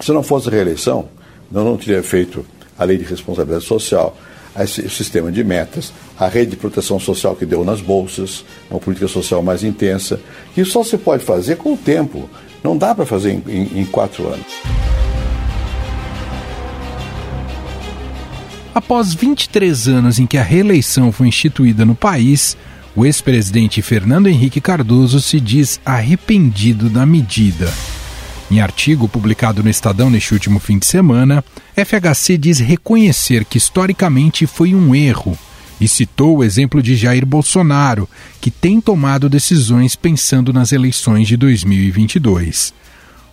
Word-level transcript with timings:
Se 0.00 0.12
não 0.12 0.22
fosse 0.22 0.48
a 0.48 0.50
reeleição, 0.50 1.10
eu 1.52 1.62
não 1.62 1.76
teria 1.76 2.02
feito 2.02 2.42
a 2.78 2.84
lei 2.84 2.96
de 2.96 3.04
responsabilidade 3.04 3.64
social, 3.64 4.16
o 4.56 4.66
sistema 4.88 5.30
de 5.30 5.44
metas, 5.44 5.92
a 6.18 6.26
rede 6.26 6.52
de 6.52 6.56
proteção 6.56 6.98
social 6.98 7.36
que 7.36 7.44
deu 7.44 7.62
nas 7.64 7.82
bolsas, 7.82 8.46
uma 8.70 8.80
política 8.80 9.08
social 9.08 9.42
mais 9.42 9.62
intensa, 9.62 10.18
que 10.54 10.64
só 10.64 10.82
se 10.82 10.96
pode 10.96 11.22
fazer 11.22 11.56
com 11.56 11.74
o 11.74 11.76
tempo. 11.76 12.30
Não 12.64 12.78
dá 12.78 12.94
para 12.94 13.04
fazer 13.04 13.32
em, 13.32 13.42
em, 13.46 13.80
em 13.80 13.84
quatro 13.84 14.26
anos. 14.26 14.46
Após 18.76 19.14
23 19.14 19.88
anos 19.88 20.18
em 20.18 20.26
que 20.26 20.36
a 20.36 20.42
reeleição 20.42 21.10
foi 21.10 21.28
instituída 21.28 21.82
no 21.86 21.94
país, 21.94 22.58
o 22.94 23.06
ex-presidente 23.06 23.80
Fernando 23.80 24.26
Henrique 24.26 24.60
Cardoso 24.60 25.18
se 25.18 25.40
diz 25.40 25.80
arrependido 25.82 26.90
da 26.90 27.06
medida. 27.06 27.72
Em 28.50 28.60
artigo 28.60 29.08
publicado 29.08 29.62
no 29.62 29.70
Estadão 29.70 30.10
neste 30.10 30.34
último 30.34 30.60
fim 30.60 30.78
de 30.78 30.84
semana, 30.84 31.42
FHC 31.74 32.36
diz 32.36 32.58
reconhecer 32.58 33.46
que 33.46 33.56
historicamente 33.56 34.46
foi 34.46 34.74
um 34.74 34.94
erro 34.94 35.38
e 35.80 35.88
citou 35.88 36.36
o 36.36 36.44
exemplo 36.44 36.82
de 36.82 36.96
Jair 36.96 37.24
Bolsonaro, 37.24 38.06
que 38.42 38.50
tem 38.50 38.78
tomado 38.78 39.26
decisões 39.30 39.96
pensando 39.96 40.52
nas 40.52 40.70
eleições 40.70 41.26
de 41.26 41.38
2022. 41.38 42.74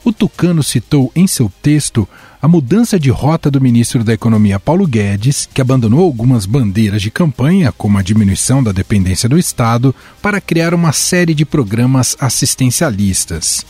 O 0.03 0.11
Tucano 0.11 0.61
citou 0.61 1.11
em 1.15 1.25
seu 1.27 1.49
texto 1.61 2.07
a 2.41 2.47
mudança 2.47 2.99
de 2.99 3.09
rota 3.09 3.49
do 3.49 3.61
ministro 3.61 4.03
da 4.03 4.11
Economia 4.13 4.59
Paulo 4.59 4.85
Guedes, 4.85 5.47
que 5.53 5.61
abandonou 5.61 6.01
algumas 6.01 6.45
bandeiras 6.45 7.01
de 7.01 7.09
campanha, 7.09 7.71
como 7.71 7.97
a 7.97 8.01
diminuição 8.01 8.61
da 8.61 8.73
dependência 8.73 9.29
do 9.29 9.39
Estado, 9.39 9.95
para 10.21 10.41
criar 10.41 10.73
uma 10.73 10.91
série 10.91 11.33
de 11.33 11.45
programas 11.45 12.17
assistencialistas. 12.19 13.65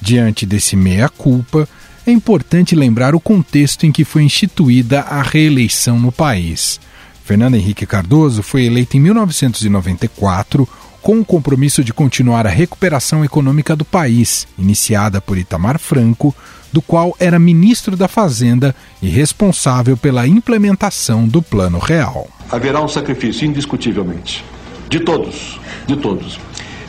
Diante 0.00 0.46
desse 0.46 0.74
meia-culpa, 0.74 1.68
é 2.06 2.10
importante 2.10 2.74
lembrar 2.74 3.14
o 3.14 3.20
contexto 3.20 3.84
em 3.84 3.92
que 3.92 4.04
foi 4.04 4.22
instituída 4.22 5.00
a 5.00 5.20
reeleição 5.20 5.98
no 5.98 6.10
país. 6.10 6.80
Fernando 7.24 7.56
Henrique 7.56 7.84
Cardoso 7.84 8.42
foi 8.42 8.64
eleito 8.64 8.96
em 8.96 9.00
1994 9.00 10.66
com 11.04 11.20
o 11.20 11.24
compromisso 11.24 11.84
de 11.84 11.92
continuar 11.92 12.46
a 12.46 12.50
recuperação 12.50 13.22
econômica 13.22 13.76
do 13.76 13.84
país, 13.84 14.48
iniciada 14.58 15.20
por 15.20 15.36
Itamar 15.36 15.78
Franco, 15.78 16.34
do 16.72 16.80
qual 16.80 17.14
era 17.20 17.38
ministro 17.38 17.94
da 17.94 18.08
Fazenda 18.08 18.74
e 19.02 19.08
responsável 19.10 19.98
pela 19.98 20.26
implementação 20.26 21.28
do 21.28 21.42
Plano 21.42 21.78
Real. 21.78 22.26
Haverá 22.50 22.82
um 22.82 22.88
sacrifício, 22.88 23.46
indiscutivelmente, 23.46 24.42
de 24.88 24.98
todos, 24.98 25.60
de 25.86 25.94
todos. 25.94 26.40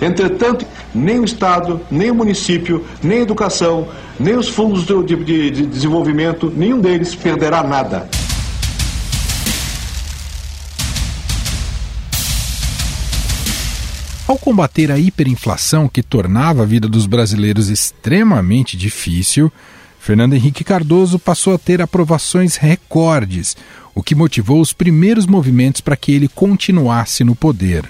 Entretanto, 0.01 0.65
nem 0.93 1.19
o 1.19 1.25
Estado, 1.25 1.81
nem 1.91 2.09
o 2.09 2.15
município, 2.15 2.85
nem 3.03 3.17
a 3.17 3.23
educação, 3.23 3.89
nem 4.17 4.37
os 4.37 4.47
fundos 4.47 4.85
de, 4.85 5.15
de, 5.25 5.51
de 5.51 5.65
desenvolvimento, 5.65 6.49
nenhum 6.55 6.79
deles 6.79 7.13
perderá 7.13 7.61
nada. 7.61 8.07
Ao 14.27 14.39
combater 14.39 14.91
a 14.91 14.97
hiperinflação 14.97 15.87
que 15.87 16.01
tornava 16.01 16.63
a 16.63 16.65
vida 16.65 16.87
dos 16.87 17.05
brasileiros 17.05 17.69
extremamente 17.69 18.75
difícil, 18.75 19.51
Fernando 19.99 20.33
Henrique 20.33 20.63
Cardoso 20.63 21.19
passou 21.19 21.53
a 21.53 21.59
ter 21.59 21.79
aprovações 21.79 22.55
recordes, 22.55 23.55
o 23.93 24.01
que 24.01 24.15
motivou 24.15 24.59
os 24.59 24.73
primeiros 24.73 25.27
movimentos 25.27 25.79
para 25.79 25.95
que 25.95 26.11
ele 26.11 26.27
continuasse 26.27 27.23
no 27.23 27.35
poder. 27.35 27.85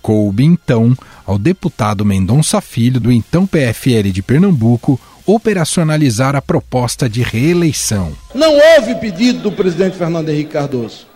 Coube 0.00 0.44
então 0.44 0.96
ao 1.26 1.38
deputado 1.38 2.04
Mendonça 2.04 2.60
Filho, 2.60 3.00
do 3.00 3.10
então 3.10 3.44
PFL 3.44 4.12
de 4.12 4.22
Pernambuco, 4.22 5.00
operacionalizar 5.26 6.36
a 6.36 6.42
proposta 6.42 7.08
de 7.08 7.22
reeleição. 7.22 8.12
Não 8.32 8.52
houve 8.52 8.94
pedido 8.96 9.40
do 9.40 9.50
presidente 9.50 9.96
Fernando 9.96 10.28
Henrique 10.28 10.52
Cardoso. 10.52 11.13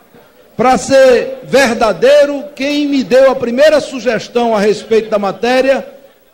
Para 0.59 0.77
ser 0.77 1.43
verdadeiro, 1.45 2.47
quem 2.57 2.89
me 2.89 3.05
deu 3.05 3.31
a 3.31 3.35
primeira 3.37 3.81
sugestão 3.81 4.57
a 4.57 4.59
respeito 4.59 5.09
da 5.09 5.17
matéria 5.17 5.87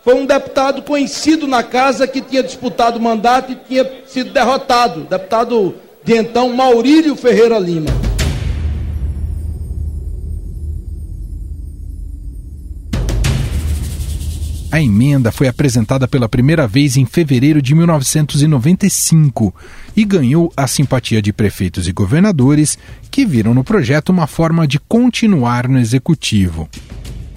foi 0.03 0.15
um 0.15 0.25
deputado 0.25 0.81
conhecido 0.81 1.47
na 1.47 1.63
casa 1.63 2.07
que 2.07 2.23
tinha 2.23 2.43
disputado 2.43 2.99
o 2.99 3.03
mandato 3.03 3.53
e 3.53 3.55
tinha 3.55 3.87
sido 4.07 4.33
derrotado, 4.33 5.01
deputado 5.03 5.75
de 6.03 6.17
então 6.17 6.49
Maurílio 6.49 7.15
Ferreira 7.15 7.59
Lima. 7.59 8.04
A 14.75 14.83
emenda 14.83 15.31
foi 15.31 15.47
apresentada 15.47 16.09
pela 16.09 16.29
primeira 16.29 16.67
vez 16.67 16.97
em 16.97 17.07
fevereiro 17.07 17.63
de 17.63 17.77
1995 17.77 19.55
e 19.97 20.05
ganhou 20.05 20.51
a 20.57 20.67
simpatia 20.67 21.23
de 21.23 21.33
prefeitos 21.33 21.87
e 21.87 21.93
governadores 21.93 22.77
que 23.09 23.25
viram 23.25 23.55
no 23.55 23.63
projeto 23.63 24.09
uma 24.09 24.27
forma 24.27 24.67
de 24.67 24.81
continuar 24.81 25.69
no 25.69 25.79
executivo. 25.79 26.69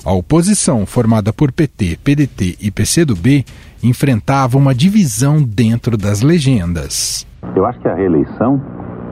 A 0.03 0.11
oposição, 0.13 0.83
formada 0.87 1.31
por 1.31 1.51
PT, 1.51 1.99
PDT 2.03 2.57
e 2.59 2.71
PCdoB, 2.71 3.45
enfrentava 3.83 4.57
uma 4.57 4.73
divisão 4.73 5.39
dentro 5.39 5.95
das 5.95 6.23
legendas. 6.23 7.23
Eu 7.55 7.67
acho 7.67 7.79
que 7.81 7.87
a 7.87 7.93
reeleição 7.93 8.59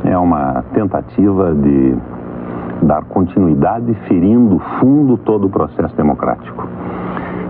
é 0.03 0.17
uma 0.17 0.63
tentativa 0.73 1.53
de 1.53 1.95
dar 2.87 3.03
continuidade, 3.03 3.95
ferindo 4.07 4.59
fundo 4.79 5.15
todo 5.15 5.45
o 5.45 5.49
processo 5.51 5.95
democrático. 5.95 6.67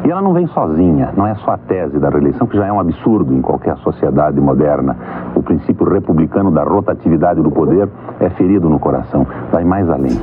E 0.06 0.12
ela 0.12 0.22
não 0.22 0.34
vem 0.34 0.46
sozinha, 0.48 1.12
não 1.18 1.26
é 1.26 1.34
só 1.36 1.52
a 1.52 1.58
tese 1.58 1.98
da 1.98 2.10
reeleição, 2.10 2.46
que 2.46 2.56
já 2.56 2.68
é 2.68 2.72
um 2.72 2.80
absurdo 2.80 3.34
em 3.34 3.42
qualquer 3.42 3.76
sociedade 3.78 4.40
moderna. 4.40 4.96
O 5.36 5.42
princípio 5.42 5.84
republicano 5.90 6.52
da 6.52 6.64
rotatividade 6.64 7.42
do 7.42 7.50
poder 7.50 7.90
é 8.20 8.30
ferido 8.30 8.70
no 8.70 8.80
coração, 8.80 9.26
vai 9.52 9.64
mais 9.64 9.90
além. 9.90 10.16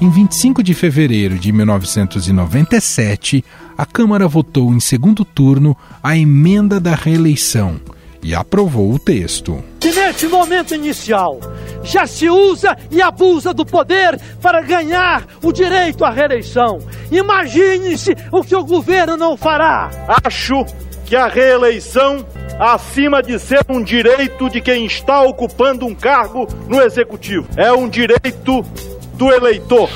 Em 0.00 0.10
25 0.10 0.64
de 0.64 0.74
fevereiro 0.74 1.36
de 1.36 1.52
1997, 1.52 3.44
a 3.76 3.86
Câmara 3.86 4.26
votou 4.26 4.72
em 4.72 4.80
segundo 4.80 5.24
turno 5.24 5.76
a 6.02 6.16
emenda 6.16 6.80
da 6.80 6.94
reeleição 6.94 7.76
e 8.22 8.34
aprovou 8.34 8.92
o 8.92 8.98
texto. 8.98 9.62
Neste 10.08 10.26
momento 10.26 10.74
inicial 10.74 11.38
já 11.82 12.06
se 12.06 12.30
usa 12.30 12.74
e 12.90 13.02
abusa 13.02 13.52
do 13.52 13.64
poder 13.64 14.18
para 14.40 14.62
ganhar 14.62 15.26
o 15.42 15.52
direito 15.52 16.02
à 16.02 16.08
reeleição. 16.08 16.78
Imagine-se 17.12 18.16
o 18.32 18.42
que 18.42 18.56
o 18.56 18.64
governo 18.64 19.18
não 19.18 19.36
fará. 19.36 19.90
Acho 20.24 20.64
que 21.04 21.14
a 21.14 21.26
reeleição, 21.26 22.24
acima 22.58 23.22
de 23.22 23.38
ser 23.38 23.60
um 23.68 23.82
direito 23.82 24.48
de 24.48 24.62
quem 24.62 24.86
está 24.86 25.20
ocupando 25.20 25.84
um 25.84 25.94
cargo 25.94 26.48
no 26.66 26.80
executivo, 26.80 27.46
é 27.54 27.70
um 27.70 27.86
direito 27.86 28.62
do 29.12 29.30
eleitor. 29.30 29.90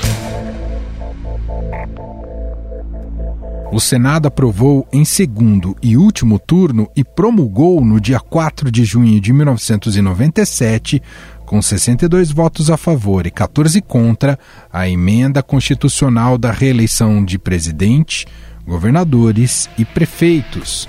O 3.73 3.79
Senado 3.79 4.27
aprovou 4.27 4.87
em 4.93 5.03
segundo 5.03 5.75
e 5.81 5.97
último 5.97 6.37
turno 6.37 6.87
e 6.95 7.03
promulgou 7.03 7.83
no 7.83 7.99
dia 7.99 8.19
4 8.19 8.71
de 8.71 8.85
junho 8.85 9.19
de 9.19 9.33
1997, 9.33 11.01
com 11.43 11.59
62 11.59 12.29
votos 12.29 12.69
a 12.69 12.77
favor 12.77 13.25
e 13.25 13.31
14 13.31 13.81
contra, 13.81 14.37
a 14.71 14.87
emenda 14.87 15.41
constitucional 15.41 16.37
da 16.37 16.51
reeleição 16.51 17.25
de 17.25 17.39
presidente, 17.39 18.27
governadores 18.63 19.67
e 19.75 19.83
prefeitos. 19.83 20.87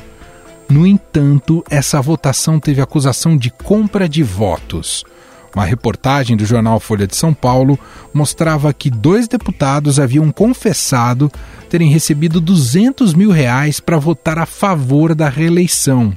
No 0.69 0.87
entanto, 0.87 1.65
essa 1.71 2.03
votação 2.03 2.61
teve 2.61 2.83
acusação 2.83 3.35
de 3.35 3.51
compra 3.51 4.07
de 4.07 4.23
votos. 4.23 5.07
Uma 5.55 5.65
reportagem 5.65 6.37
do 6.37 6.45
jornal 6.45 6.81
Folha 6.81 7.07
de 7.07 7.15
São 7.15 7.33
Paulo 7.33 7.79
mostrava 8.13 8.73
que 8.73 8.91
dois 8.91 9.29
deputados 9.29 10.01
haviam 10.01 10.33
confessado 10.33 11.31
terem 11.71 11.91
recebido 11.91 12.41
200 12.41 13.15
mil 13.15 13.31
reais 13.31 13.79
para 13.79 13.99
votar 13.99 14.39
a 14.39 14.47
favor 14.47 15.15
da 15.15 15.29
reeleição. 15.29 16.17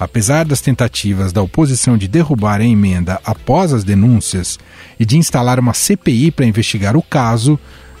Apesar 0.00 0.44
das 0.44 0.60
tentativas 0.60 1.32
da 1.32 1.40
oposição 1.40 1.96
de 1.96 2.08
derrubar 2.08 2.60
a 2.60 2.64
emenda 2.64 3.20
após 3.24 3.72
as 3.72 3.84
denúncias 3.84 4.58
e 4.98 5.06
de 5.06 5.16
instalar 5.16 5.60
uma 5.60 5.74
CPI 5.74 6.32
para 6.32 6.44
investigar 6.44 6.96
o 6.96 7.02
caso, 7.02 7.56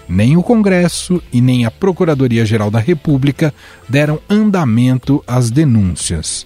nem 0.08 0.36
o 0.36 0.42
Congresso 0.42 1.22
e 1.32 1.40
nem 1.40 1.64
a 1.64 1.70
Procuradoria-Geral 1.70 2.72
da 2.72 2.80
República 2.80 3.54
deram 3.88 4.18
andamento 4.28 5.22
às 5.28 5.48
denúncias. 5.48 6.44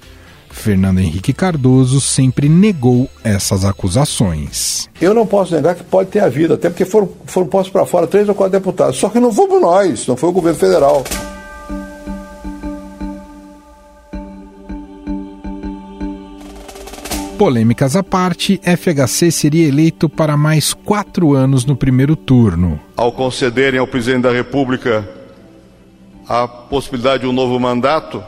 Fernando 0.57 0.99
Henrique 0.99 1.33
Cardoso 1.33 2.01
sempre 2.01 2.49
negou 2.49 3.09
essas 3.23 3.65
acusações. 3.65 4.89
Eu 5.01 5.15
não 5.15 5.27
posso 5.27 5.55
negar 5.55 5.75
que 5.75 5.85
pode 5.85 6.11
ter 6.11 6.21
havido, 6.21 6.55
até 6.55 6.69
porque 6.69 6.85
foram, 6.85 7.09
foram 7.27 7.47
postos 7.47 7.73
para 7.73 7.87
fora 7.87 8.07
três 8.07 8.29
ou 8.29 8.35
quatro 8.35 8.59
deputados. 8.59 8.97
Só 8.97 9.09
que 9.09 9.21
não 9.21 9.33
fomos 9.33 9.61
nós, 9.61 10.07
não 10.07 10.17
foi 10.17 10.29
o 10.29 10.33
governo 10.33 10.59
federal. 10.59 11.05
Polêmicas 17.39 17.95
à 17.95 18.03
parte, 18.03 18.59
FHC 18.65 19.31
seria 19.31 19.69
eleito 19.69 20.09
para 20.09 20.39
mais 20.39 20.73
quatro 20.73 21.35
anos 21.35 21.67
no 21.67 21.77
primeiro 21.77 22.17
turno. 22.17 22.81
Ao 22.97 23.13
concederem 23.13 23.79
ao 23.79 23.87
presidente 23.87 24.23
da 24.23 24.33
República 24.33 25.07
a 26.27 26.49
possibilidade 26.49 27.23
de 27.23 27.29
um 27.29 27.33
novo 27.33 27.61
mandato, 27.61 28.25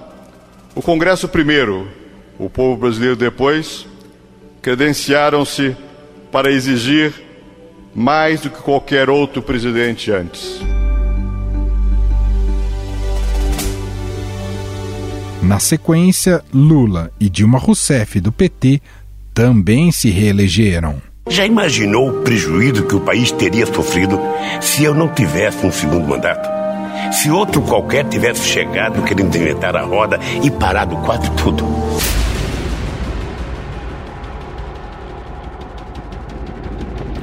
o 0.75 0.83
Congresso 0.83 1.27
primeiro, 1.27 1.89
o 2.39 2.49
povo 2.49 2.77
brasileiro 2.77 3.17
depois, 3.17 3.87
credenciaram-se 4.63 5.77
para 6.31 6.53
exigir 6.53 7.13
mais 7.95 8.41
do 8.41 8.51
que 8.51 8.63
qualquer 8.63 9.11
outro 9.11 9.43
presidente 9.43 10.13
antes. 10.13 10.61
Na 15.43 15.59
sequência, 15.59 16.45
Lula 16.53 17.11
e 17.19 17.31
Dilma 17.31 17.59
Rousseff, 17.59 18.21
do 18.21 18.31
PT, 18.31 18.83
também 19.33 19.91
se 19.91 20.11
reelegeram. 20.11 21.01
Já 21.29 21.47
imaginou 21.47 22.09
o 22.09 22.23
prejuízo 22.23 22.87
que 22.87 22.95
o 22.95 23.01
país 23.01 23.31
teria 23.33 23.67
sofrido 23.67 24.19
se 24.61 24.85
eu 24.85 24.95
não 24.95 25.09
tivesse 25.09 25.65
um 25.65 25.73
segundo 25.73 26.07
mandato? 26.07 26.49
Se 27.13 27.31
outro 27.31 27.63
qualquer 27.63 28.05
tivesse 28.05 28.47
chegado 28.47 29.03
querendo 29.03 29.35
inventar 29.37 29.77
a 29.77 29.83
roda 29.83 30.19
e 30.43 30.51
parado 30.51 30.97
quase 30.99 31.31
tudo? 31.33 31.65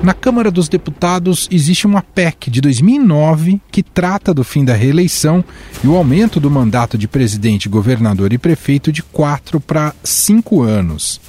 Na 0.06 0.14
Câmara 0.14 0.52
dos 0.52 0.70
Deputados 0.70 1.48
existe 1.50 1.88
uma 1.88 2.00
PEC 2.00 2.52
de 2.52 2.62
2009 2.62 3.60
que 3.72 3.82
trata 3.82 4.36
do 4.36 4.44
fim 4.44 4.64
da 4.64 4.76
reeleição 4.76 5.44
e 5.84 5.88
o 5.88 5.96
aumento 5.96 6.40
do 6.40 6.52
mandato 6.52 6.96
de 6.96 7.08
presidente, 7.08 7.68
governador 7.68 8.32
e 8.32 8.38
prefeito 8.38 8.92
de 8.92 9.02
quatro 9.02 9.60
para 9.60 9.96
cinco 10.04 10.62
anos. 10.62 11.20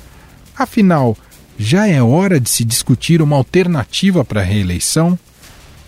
Afinal, 0.54 1.16
já 1.58 1.88
é 1.88 2.02
hora 2.02 2.38
de 2.38 2.50
se 2.50 2.66
discutir 2.66 3.22
uma 3.22 3.36
alternativa 3.36 4.22
para 4.22 4.42
a 4.42 4.44
reeleição? 4.44 5.18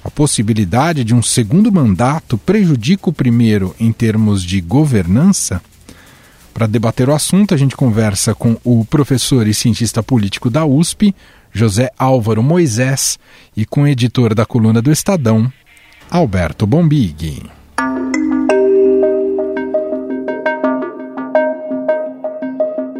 A 0.02 0.10
possibilidade 0.10 1.04
de 1.04 1.14
um 1.14 1.20
segundo 1.20 1.70
mandato 1.70 2.38
prejudica 2.38 3.10
o 3.10 3.12
primeiro 3.12 3.76
em 3.78 3.92
termos 3.92 4.42
de 4.42 4.62
governança? 4.62 5.60
Para 6.54 6.66
debater 6.66 7.10
o 7.10 7.14
assunto, 7.14 7.52
a 7.52 7.56
gente 7.58 7.76
conversa 7.76 8.34
com 8.34 8.56
o 8.64 8.82
professor 8.84 9.46
e 9.46 9.52
cientista 9.52 10.02
político 10.02 10.48
da 10.48 10.64
USP, 10.64 11.14
José 11.52 11.90
Álvaro 11.98 12.42
Moisés, 12.42 13.18
e 13.56 13.64
com 13.64 13.82
o 13.82 13.88
editor 13.88 14.34
da 14.34 14.46
coluna 14.46 14.80
do 14.80 14.90
Estadão, 14.90 15.50
Alberto 16.10 16.66
Bombig. 16.66 17.42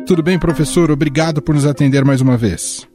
Tudo 0.06 0.22
bem, 0.22 0.38
professor? 0.38 0.90
Obrigado 0.90 1.42
por 1.42 1.54
nos 1.54 1.66
atender 1.66 2.04
mais 2.04 2.22
uma 2.22 2.36
vez. 2.36 2.88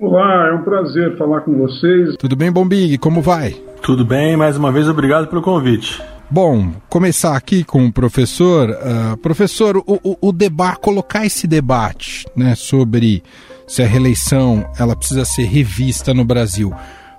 Olá, 0.00 0.48
é 0.48 0.54
um 0.54 0.62
prazer 0.62 1.18
falar 1.18 1.40
com 1.40 1.58
vocês. 1.58 2.16
Tudo 2.16 2.36
bem, 2.36 2.50
Bombig? 2.50 2.96
Como 2.98 3.20
vai? 3.20 3.54
Tudo 3.82 4.04
bem, 4.04 4.36
mais 4.36 4.56
uma 4.56 4.70
vez 4.70 4.88
obrigado 4.88 5.26
pelo 5.26 5.42
convite. 5.42 6.00
Bom, 6.30 6.72
começar 6.88 7.36
aqui 7.36 7.64
com 7.64 7.84
o 7.84 7.92
professor. 7.92 8.70
Uh, 8.70 9.16
professor, 9.16 9.76
o, 9.78 10.00
o, 10.04 10.28
o 10.28 10.32
debate, 10.32 10.78
colocar 10.78 11.26
esse 11.26 11.48
debate 11.48 12.24
né, 12.36 12.54
sobre 12.54 13.22
se 13.70 13.84
a 13.84 13.86
reeleição 13.86 14.68
ela 14.76 14.96
precisa 14.96 15.24
ser 15.24 15.44
revista 15.44 16.12
no 16.12 16.24
Brasil. 16.24 16.72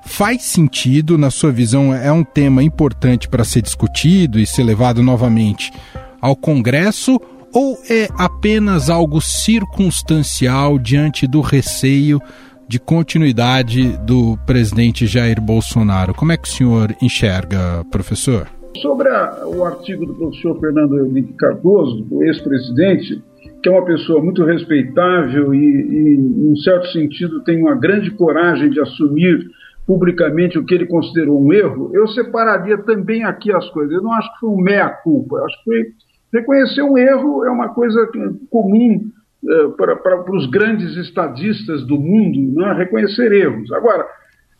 Faz 0.03 0.43
sentido, 0.43 1.17
na 1.17 1.31
sua 1.31 1.49
visão, 1.49 1.93
é 1.93 2.11
um 2.11 2.25
tema 2.25 2.61
importante 2.61 3.29
para 3.29 3.45
ser 3.45 3.61
discutido 3.61 4.37
e 4.37 4.45
ser 4.45 4.63
levado 4.63 5.01
novamente 5.01 5.71
ao 6.19 6.35
Congresso 6.35 7.17
ou 7.53 7.77
é 7.89 8.09
apenas 8.17 8.89
algo 8.89 9.21
circunstancial 9.21 10.77
diante 10.77 11.25
do 11.25 11.39
receio 11.39 12.19
de 12.67 12.79
continuidade 12.79 13.97
do 13.99 14.37
presidente 14.45 15.07
Jair 15.07 15.39
Bolsonaro? 15.39 16.13
Como 16.13 16.33
é 16.33 16.37
que 16.37 16.49
o 16.49 16.51
senhor 16.51 16.93
enxerga, 17.01 17.85
professor? 17.89 18.49
Sobre 18.81 19.07
a, 19.07 19.47
o 19.47 19.63
artigo 19.63 20.05
do 20.05 20.15
professor 20.15 20.59
Fernando 20.59 21.05
Henrique 21.05 21.33
Cardoso, 21.33 22.05
o 22.11 22.23
ex-presidente, 22.25 23.23
que 23.61 23.69
é 23.69 23.71
uma 23.71 23.85
pessoa 23.85 24.21
muito 24.21 24.43
respeitável 24.43 25.53
e, 25.53 25.57
e, 25.57 26.51
em 26.51 26.55
certo 26.57 26.87
sentido, 26.87 27.43
tem 27.43 27.61
uma 27.61 27.75
grande 27.75 28.11
coragem 28.11 28.69
de 28.69 28.79
assumir 28.79 29.49
publicamente 29.85 30.57
o 30.57 30.65
que 30.65 30.73
ele 30.73 30.85
considerou 30.85 31.43
um 31.43 31.51
erro, 31.51 31.91
eu 31.93 32.07
separaria 32.07 32.77
também 32.77 33.23
aqui 33.23 33.51
as 33.51 33.67
coisas. 33.69 33.93
Eu 33.93 34.01
não 34.01 34.13
acho 34.13 34.31
que 34.33 34.39
foi 34.39 34.49
um 34.49 34.61
meia-culpa, 34.61 35.43
acho 35.43 35.57
que 35.57 35.63
foi 35.63 35.85
reconhecer 36.33 36.81
um 36.81 36.97
erro 36.97 37.43
é 37.43 37.49
uma 37.49 37.69
coisa 37.69 38.09
comum 38.49 39.11
eh, 39.47 39.67
para, 39.77 39.95
para 39.97 40.35
os 40.35 40.49
grandes 40.49 40.95
estadistas 40.95 41.85
do 41.85 41.99
mundo, 41.99 42.53
não 42.53 42.71
é? 42.71 42.77
reconhecer 42.77 43.31
erros. 43.31 43.71
Agora, 43.71 44.05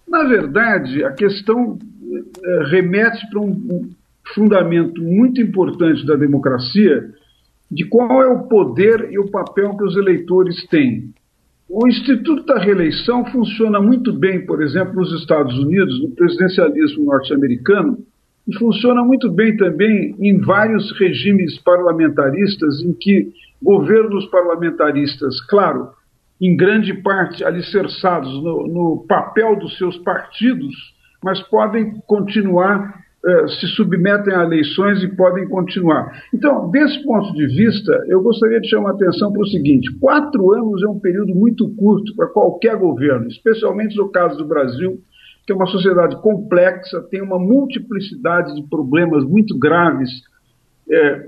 na 0.07 0.24
verdade, 0.24 1.04
a 1.04 1.12
questão 1.12 1.77
eh, 2.44 2.63
remete 2.69 3.25
para 3.30 3.39
um 3.39 3.89
fundamento 4.33 5.01
muito 5.01 5.39
importante 5.39 6.06
da 6.06 6.15
democracia, 6.15 7.09
de 7.71 7.85
qual 7.85 8.21
é 8.21 8.27
o 8.27 8.50
poder 8.50 9.09
e 9.12 9.18
o 9.18 9.31
papel 9.31 9.77
que 9.77 9.83
os 9.85 9.95
eleitores 9.95 10.68
têm. 10.68 11.13
O 11.69 11.88
Instituto 11.88 12.45
da 12.45 12.59
Reeleição 12.59 13.23
funciona 13.31 13.79
muito 13.79 14.12
bem, 14.12 14.45
por 14.45 14.62
exemplo, 14.62 14.95
nos 14.95 15.13
Estados 15.21 15.57
Unidos, 15.57 16.01
no 16.01 16.12
presidencialismo 16.12 17.06
norte-americano, 17.06 17.97
e 18.45 18.57
funciona 18.57 19.01
muito 19.06 19.31
bem 19.31 19.56
também 19.56 20.13
em 20.19 20.41
vários 20.41 20.91
regimes 21.00 21.57
parlamentaristas, 21.59 22.81
em 22.81 22.91
que 22.94 23.31
governos 23.63 24.25
parlamentaristas, 24.25 25.39
claro, 25.47 25.89
em 26.41 26.57
grande 26.57 26.94
parte 26.95 27.45
alicerçados 27.45 28.33
no, 28.44 28.68
no 28.68 29.06
papel 29.07 29.56
dos 29.56 29.77
seus 29.77 29.97
partidos, 30.00 30.75
mas 31.23 31.39
podem 31.44 32.01
continuar 32.06 33.00
se 33.59 33.68
submetem 33.75 34.33
a 34.33 34.44
eleições 34.44 35.03
e 35.03 35.07
podem 35.15 35.47
continuar. 35.47 36.23
Então, 36.33 36.71
desse 36.71 37.03
ponto 37.03 37.31
de 37.33 37.45
vista, 37.47 38.03
eu 38.07 38.21
gostaria 38.21 38.59
de 38.59 38.68
chamar 38.68 38.91
a 38.91 38.94
atenção 38.94 39.31
para 39.31 39.44
o 39.44 39.47
seguinte: 39.47 39.94
quatro 40.00 40.51
anos 40.53 40.81
é 40.81 40.88
um 40.88 41.00
período 41.00 41.35
muito 41.35 41.69
curto 41.75 42.15
para 42.15 42.27
qualquer 42.27 42.75
governo, 42.77 43.27
especialmente 43.27 43.95
no 43.95 44.09
caso 44.09 44.38
do 44.38 44.45
Brasil, 44.45 45.00
que 45.45 45.53
é 45.53 45.56
uma 45.56 45.68
sociedade 45.68 46.19
complexa, 46.21 47.01
tem 47.12 47.21
uma 47.21 47.38
multiplicidade 47.38 48.56
de 48.56 48.68
problemas 48.68 49.23
muito 49.23 49.57
graves. 49.57 50.09
É, 50.91 51.25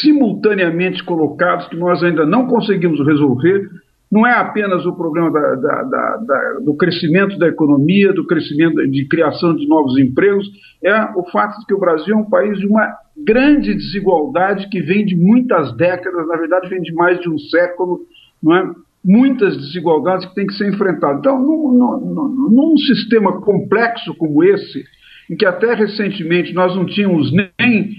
simultaneamente 0.00 1.04
colocados 1.04 1.68
que 1.68 1.76
nós 1.76 2.02
ainda 2.02 2.26
não 2.26 2.48
conseguimos 2.48 2.98
resolver 3.06 3.68
não 4.10 4.26
é 4.26 4.32
apenas 4.32 4.86
o 4.86 4.94
problema 4.94 5.30
da, 5.30 5.54
da, 5.56 5.82
da, 6.16 6.58
do 6.60 6.76
crescimento 6.76 7.38
da 7.38 7.48
economia, 7.48 8.12
do 8.12 8.26
crescimento 8.26 8.76
de 8.88 9.04
criação 9.06 9.54
de 9.56 9.66
novos 9.66 9.98
empregos, 9.98 10.46
é 10.82 10.94
o 11.16 11.24
fato 11.30 11.58
de 11.60 11.66
que 11.66 11.74
o 11.74 11.80
Brasil 11.80 12.14
é 12.14 12.18
um 12.18 12.30
país 12.30 12.58
de 12.58 12.66
uma 12.66 12.94
grande 13.16 13.74
desigualdade 13.74 14.68
que 14.68 14.80
vem 14.80 15.04
de 15.04 15.16
muitas 15.16 15.76
décadas, 15.76 16.26
na 16.28 16.36
verdade 16.36 16.68
vem 16.68 16.80
de 16.80 16.92
mais 16.92 17.18
de 17.20 17.28
um 17.28 17.38
século, 17.38 18.00
não 18.42 18.56
é? 18.56 18.70
muitas 19.04 19.56
desigualdades 19.56 20.26
que 20.26 20.34
têm 20.34 20.46
que 20.46 20.54
ser 20.54 20.68
enfrentadas. 20.68 21.20
Então, 21.20 21.40
num, 21.40 21.72
num, 21.72 22.50
num 22.50 22.76
sistema 22.76 23.40
complexo 23.40 24.14
como 24.16 24.42
esse, 24.42 24.84
em 25.30 25.36
que 25.36 25.46
até 25.46 25.74
recentemente 25.74 26.52
nós 26.52 26.74
não 26.74 26.84
tínhamos 26.84 27.32
nem 27.32 27.92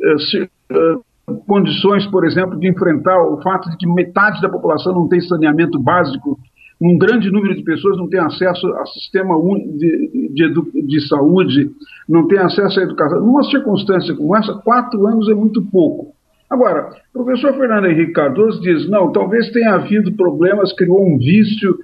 uh, 0.00 1.04
condições, 1.46 2.06
por 2.06 2.24
exemplo, 2.24 2.58
de 2.58 2.68
enfrentar 2.68 3.20
o 3.20 3.40
fato 3.42 3.68
de 3.70 3.76
que 3.76 3.86
metade 3.86 4.40
da 4.40 4.48
população 4.48 4.94
não 4.94 5.08
tem 5.08 5.20
saneamento 5.20 5.78
básico, 5.78 6.38
um 6.80 6.98
grande 6.98 7.30
número 7.30 7.54
de 7.54 7.62
pessoas 7.62 7.96
não 7.96 8.08
tem 8.08 8.20
acesso 8.20 8.66
a 8.74 8.86
sistema 8.86 9.34
de, 9.78 10.30
de, 10.32 10.86
de 10.86 11.08
saúde, 11.08 11.70
não 12.08 12.28
tem 12.28 12.38
acesso 12.38 12.78
à 12.78 12.82
educação. 12.82 13.20
Numa 13.20 13.42
circunstância 13.44 14.14
como 14.14 14.36
essa, 14.36 14.54
quatro 14.54 15.06
anos 15.06 15.28
é 15.28 15.34
muito 15.34 15.62
pouco. 15.62 16.14
Agora, 16.48 16.90
o 17.14 17.24
professor 17.24 17.54
Fernando 17.54 17.86
Henrique 17.86 18.12
Cardoso 18.12 18.60
diz: 18.60 18.88
não, 18.88 19.10
talvez 19.10 19.50
tenha 19.50 19.74
havido 19.74 20.12
problemas, 20.12 20.72
criou 20.74 21.04
um 21.04 21.18
vício, 21.18 21.76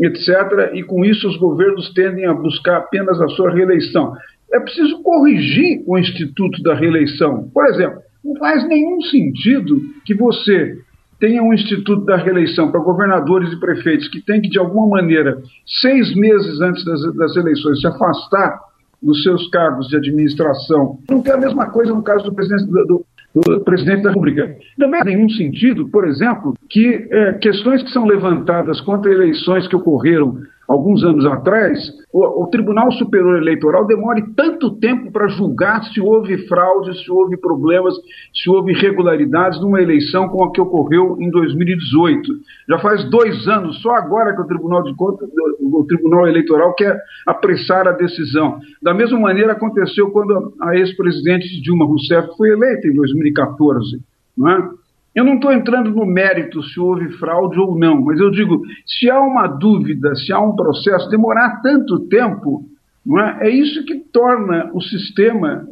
etc., 0.00 0.72
e 0.74 0.82
com 0.82 1.04
isso 1.04 1.26
os 1.26 1.36
governos 1.38 1.92
tendem 1.94 2.26
a 2.26 2.34
buscar 2.34 2.76
apenas 2.76 3.20
a 3.20 3.28
sua 3.28 3.50
reeleição. 3.50 4.12
É 4.52 4.60
preciso 4.60 5.02
corrigir 5.02 5.82
o 5.86 5.98
instituto 5.98 6.62
da 6.62 6.74
reeleição. 6.74 7.50
Por 7.52 7.66
exemplo, 7.66 8.03
não 8.24 8.36
faz 8.36 8.66
nenhum 8.66 9.00
sentido 9.02 9.80
que 10.04 10.14
você 10.14 10.78
tenha 11.20 11.42
um 11.42 11.52
instituto 11.52 12.04
da 12.04 12.16
reeleição 12.16 12.70
para 12.70 12.80
governadores 12.80 13.52
e 13.52 13.60
prefeitos 13.60 14.08
que 14.08 14.20
tem 14.20 14.40
que, 14.40 14.48
de 14.48 14.58
alguma 14.58 14.88
maneira, 14.88 15.40
seis 15.80 16.14
meses 16.14 16.60
antes 16.60 16.84
das, 16.84 17.14
das 17.14 17.36
eleições, 17.36 17.80
se 17.80 17.86
afastar 17.86 18.58
dos 19.02 19.22
seus 19.22 19.48
cargos 19.50 19.88
de 19.88 19.96
administração. 19.96 20.98
Não 21.08 21.22
tem 21.22 21.32
a 21.32 21.38
mesma 21.38 21.70
coisa 21.70 21.94
no 21.94 22.02
caso 22.02 22.24
do 22.24 22.34
presidente, 22.34 22.64
do, 22.66 23.04
do 23.34 23.60
presidente 23.60 24.02
da 24.02 24.10
República. 24.10 24.56
Também 24.78 25.00
faz 25.00 25.14
nenhum 25.14 25.28
sentido, 25.28 25.88
por 25.88 26.06
exemplo, 26.08 26.54
que 26.68 27.06
é, 27.10 27.34
questões 27.34 27.82
que 27.82 27.90
são 27.90 28.06
levantadas 28.06 28.80
contra 28.80 29.12
eleições 29.12 29.68
que 29.68 29.76
ocorreram 29.76 30.38
alguns 30.68 31.04
anos 31.04 31.26
atrás 31.26 31.78
o, 32.12 32.44
o, 32.44 32.46
Tribunal 32.46 32.92
Superior 32.92 33.38
Eleitoral 33.38 33.86
demore 33.86 34.22
tanto 34.36 34.76
tempo 34.76 35.10
para 35.10 35.26
julgar 35.26 35.82
se 35.84 36.00
houve 36.00 36.46
fraude, 36.46 36.96
se 37.02 37.10
houve 37.10 37.36
problemas, 37.36 37.92
se 38.32 38.48
houve 38.48 38.72
irregularidades 38.72 39.60
numa 39.60 39.82
eleição 39.82 40.28
como 40.28 40.44
a 40.44 40.52
que 40.52 40.60
ocorreu 40.60 41.16
em 41.20 41.28
2018. 41.28 42.32
Já 42.68 42.78
faz 42.78 43.10
dois 43.10 43.48
anos, 43.48 43.82
só 43.82 43.90
agora 43.96 44.32
que 44.34 44.42
o 44.42 44.46
Tribunal 44.46 44.84
de 44.84 44.94
Contas, 44.94 45.28
o 45.60 45.84
Tribunal 45.88 46.28
Eleitoral 46.28 46.72
quer 46.74 46.96
apressar 47.26 47.88
a 47.88 47.92
decisão. 47.92 48.60
Da 48.80 48.94
mesma 48.94 49.18
maneira 49.18 49.52
aconteceu 49.52 50.10
quando 50.10 50.54
a 50.60 50.76
ex-presidente 50.76 51.60
Dilma 51.62 51.84
Rousseff 51.84 52.28
foi 52.36 52.50
eleita 52.50 52.86
em 52.86 52.94
2014, 52.94 54.00
não 54.38 54.50
é? 54.50 54.70
Eu 55.14 55.24
não 55.24 55.34
estou 55.34 55.52
entrando 55.52 55.90
no 55.92 56.04
mérito 56.04 56.60
se 56.64 56.80
houve 56.80 57.08
fraude 57.18 57.56
ou 57.60 57.78
não, 57.78 58.02
mas 58.02 58.18
eu 58.18 58.32
digo, 58.32 58.62
se 58.84 59.08
há 59.08 59.20
uma 59.20 59.46
dúvida, 59.46 60.12
se 60.16 60.32
há 60.32 60.40
um 60.40 60.56
processo, 60.56 61.08
demorar 61.08 61.62
tanto 61.62 62.00
tempo, 62.08 62.64
não 63.06 63.20
é? 63.20 63.38
é 63.42 63.48
isso 63.48 63.84
que 63.84 63.94
torna 63.94 64.70
o 64.74 64.80
sistema 64.80 65.64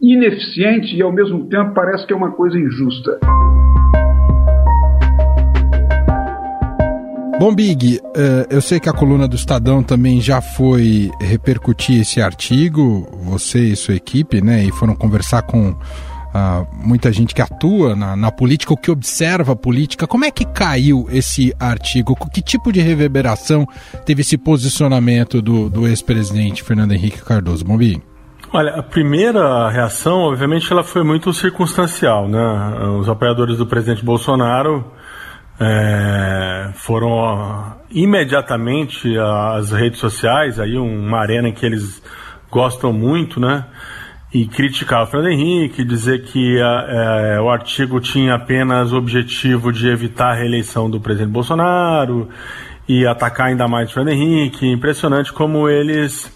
ineficiente 0.00 0.94
e, 0.94 1.02
ao 1.02 1.10
mesmo 1.10 1.46
tempo, 1.46 1.74
parece 1.74 2.06
que 2.06 2.12
é 2.12 2.16
uma 2.16 2.30
coisa 2.30 2.56
injusta. 2.56 3.18
Bom, 7.40 7.52
Big, 7.52 7.98
eh, 8.16 8.46
eu 8.50 8.60
sei 8.60 8.78
que 8.78 8.88
a 8.88 8.92
coluna 8.92 9.26
do 9.26 9.34
Estadão 9.34 9.82
também 9.82 10.20
já 10.20 10.40
foi 10.40 11.10
repercutir 11.20 12.00
esse 12.00 12.20
artigo, 12.20 13.08
você 13.24 13.58
e 13.58 13.76
sua 13.76 13.94
equipe, 13.94 14.40
né, 14.40 14.64
e 14.64 14.70
foram 14.72 14.94
conversar 14.94 15.42
com 15.42 15.74
uh, 16.34 16.66
muita 16.72 17.12
gente 17.12 17.34
que 17.34 17.42
atua 17.42 17.94
na, 17.94 18.16
na, 18.16 18.30
política 18.30 18.72
ou 18.72 18.76
que 18.76 18.90
observa 18.90 19.52
a 19.52 19.56
política. 19.56 20.06
Como 20.06 20.24
é 20.24 20.30
que 20.30 20.44
caiu 20.44 21.06
esse 21.10 21.54
artigo? 21.58 22.16
Que 22.32 22.42
tipo 22.42 22.72
de 22.72 22.80
reverberação 22.80 23.66
teve 24.04 24.22
esse 24.22 24.36
posicionamento 24.36 25.40
do, 25.40 25.68
do 25.68 25.86
ex-presidente 25.86 26.62
Fernando 26.62 26.92
Henrique 26.92 27.22
Cardoso? 27.22 27.64
Bombi? 27.64 28.02
Olha, 28.50 28.76
a 28.76 28.82
primeira 28.82 29.68
reação, 29.68 30.20
obviamente, 30.20 30.72
ela 30.72 30.82
foi 30.82 31.04
muito 31.04 31.32
circunstancial, 31.34 32.26
né? 32.26 32.40
Os 32.98 33.06
apoiadores 33.06 33.58
do 33.58 33.66
presidente 33.66 34.02
Bolsonaro 34.02 34.90
é, 35.60 36.70
foram 36.74 37.76
imediatamente 37.90 39.18
às 39.18 39.70
redes 39.70 39.98
sociais, 39.98 40.58
aí 40.58 40.78
uma 40.78 41.18
arena 41.18 41.52
que 41.52 41.66
eles 41.66 42.02
gostam 42.50 42.92
muito, 42.92 43.38
né? 43.38 43.66
E 44.32 44.46
criticar 44.46 45.02
o 45.02 45.06
Fernando 45.06 45.32
Henrique, 45.32 45.82
dizer 45.82 46.22
que 46.24 46.58
é, 46.58 47.40
o 47.40 47.48
artigo 47.48 47.98
tinha 47.98 48.34
apenas 48.34 48.92
o 48.92 48.96
objetivo 48.96 49.72
de 49.72 49.88
evitar 49.88 50.32
a 50.32 50.34
reeleição 50.34 50.90
do 50.90 51.00
presidente 51.00 51.32
Bolsonaro 51.32 52.28
e 52.86 53.06
atacar 53.06 53.46
ainda 53.46 53.66
mais 53.66 53.90
o 53.90 53.94
Fernando 53.94 54.14
Henrique. 54.14 54.70
Impressionante 54.70 55.32
como 55.32 55.68
eles. 55.68 56.30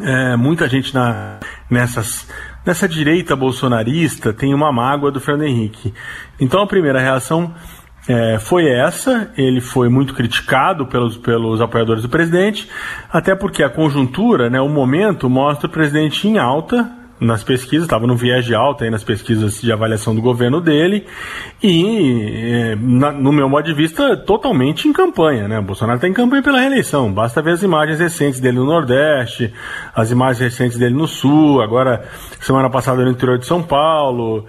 É, 0.00 0.36
muita 0.36 0.68
gente 0.68 0.94
na, 0.94 1.38
nessas, 1.68 2.28
nessa 2.64 2.86
direita 2.86 3.34
bolsonarista 3.34 4.32
tem 4.32 4.54
uma 4.54 4.70
mágoa 4.70 5.10
do 5.10 5.20
Fernando 5.20 5.48
Henrique. 5.48 5.92
Então 6.38 6.62
a 6.62 6.66
primeira 6.66 7.00
reação 7.00 7.52
é, 8.08 8.38
foi 8.38 8.68
essa. 8.68 9.30
Ele 9.36 9.60
foi 9.60 9.88
muito 9.88 10.14
criticado 10.14 10.86
pelos, 10.86 11.16
pelos 11.16 11.60
apoiadores 11.60 12.02
do 12.02 12.08
presidente, 12.08 12.68
até 13.12 13.34
porque 13.34 13.62
a 13.62 13.70
conjuntura, 13.70 14.48
né, 14.50 14.60
o 14.60 14.68
momento, 14.68 15.28
mostra 15.28 15.66
o 15.66 15.70
presidente 15.70 16.26
em 16.26 16.38
alta 16.38 17.00
nas 17.20 17.44
pesquisas, 17.44 17.84
estava 17.84 18.06
no 18.06 18.16
viés 18.16 18.46
de 18.46 18.54
alta 18.54 18.84
aí 18.84 18.90
nas 18.90 19.04
pesquisas 19.04 19.60
de 19.60 19.70
avaliação 19.70 20.14
do 20.14 20.22
governo 20.22 20.58
dele 20.58 21.06
e, 21.62 22.72
é, 22.72 22.76
na, 22.76 23.12
no 23.12 23.30
meu 23.30 23.46
modo 23.46 23.66
de 23.66 23.74
vista, 23.74 24.16
totalmente 24.16 24.88
em 24.88 24.92
campanha. 24.92 25.46
Né? 25.46 25.58
O 25.58 25.62
Bolsonaro 25.62 25.98
está 25.98 26.08
em 26.08 26.14
campanha 26.14 26.42
pela 26.42 26.58
reeleição. 26.58 27.12
Basta 27.12 27.42
ver 27.42 27.52
as 27.52 27.62
imagens 27.62 28.00
recentes 28.00 28.40
dele 28.40 28.56
no 28.56 28.64
Nordeste, 28.64 29.52
as 29.94 30.10
imagens 30.10 30.40
recentes 30.40 30.78
dele 30.78 30.94
no 30.94 31.06
Sul, 31.06 31.60
agora, 31.60 32.08
semana 32.40 32.70
passada 32.70 33.04
no 33.04 33.10
interior 33.10 33.38
de 33.38 33.44
São 33.44 33.62
Paulo 33.62 34.46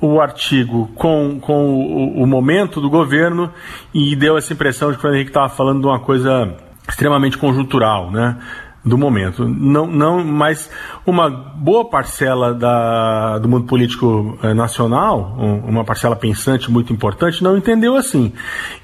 o 0.00 0.20
artigo 0.20 0.90
com, 0.94 1.38
com 1.40 1.74
o, 1.74 2.22
o, 2.22 2.26
momento 2.26 2.80
do 2.80 2.90
governo 2.90 3.50
e 3.92 4.14
deu 4.14 4.36
essa 4.36 4.52
impressão 4.52 4.92
de 4.92 4.98
que 4.98 5.06
o 5.06 5.14
Henrique 5.14 5.30
estava 5.30 5.48
falando 5.48 5.80
de 5.80 5.86
uma 5.86 6.00
coisa 6.00 6.54
extremamente 6.88 7.38
conjuntural, 7.38 8.10
né? 8.10 8.38
do 8.84 8.98
momento. 8.98 9.48
Não, 9.48 9.86
não, 9.86 10.22
mas 10.22 10.70
uma 11.06 11.30
boa 11.30 11.88
parcela 11.88 12.52
da, 12.52 13.38
do 13.38 13.48
mundo 13.48 13.64
político 13.64 14.38
eh, 14.42 14.52
nacional, 14.52 15.34
um, 15.38 15.70
uma 15.70 15.84
parcela 15.84 16.14
pensante 16.14 16.70
muito 16.70 16.92
importante, 16.92 17.42
não 17.42 17.56
entendeu 17.56 17.96
assim. 17.96 18.32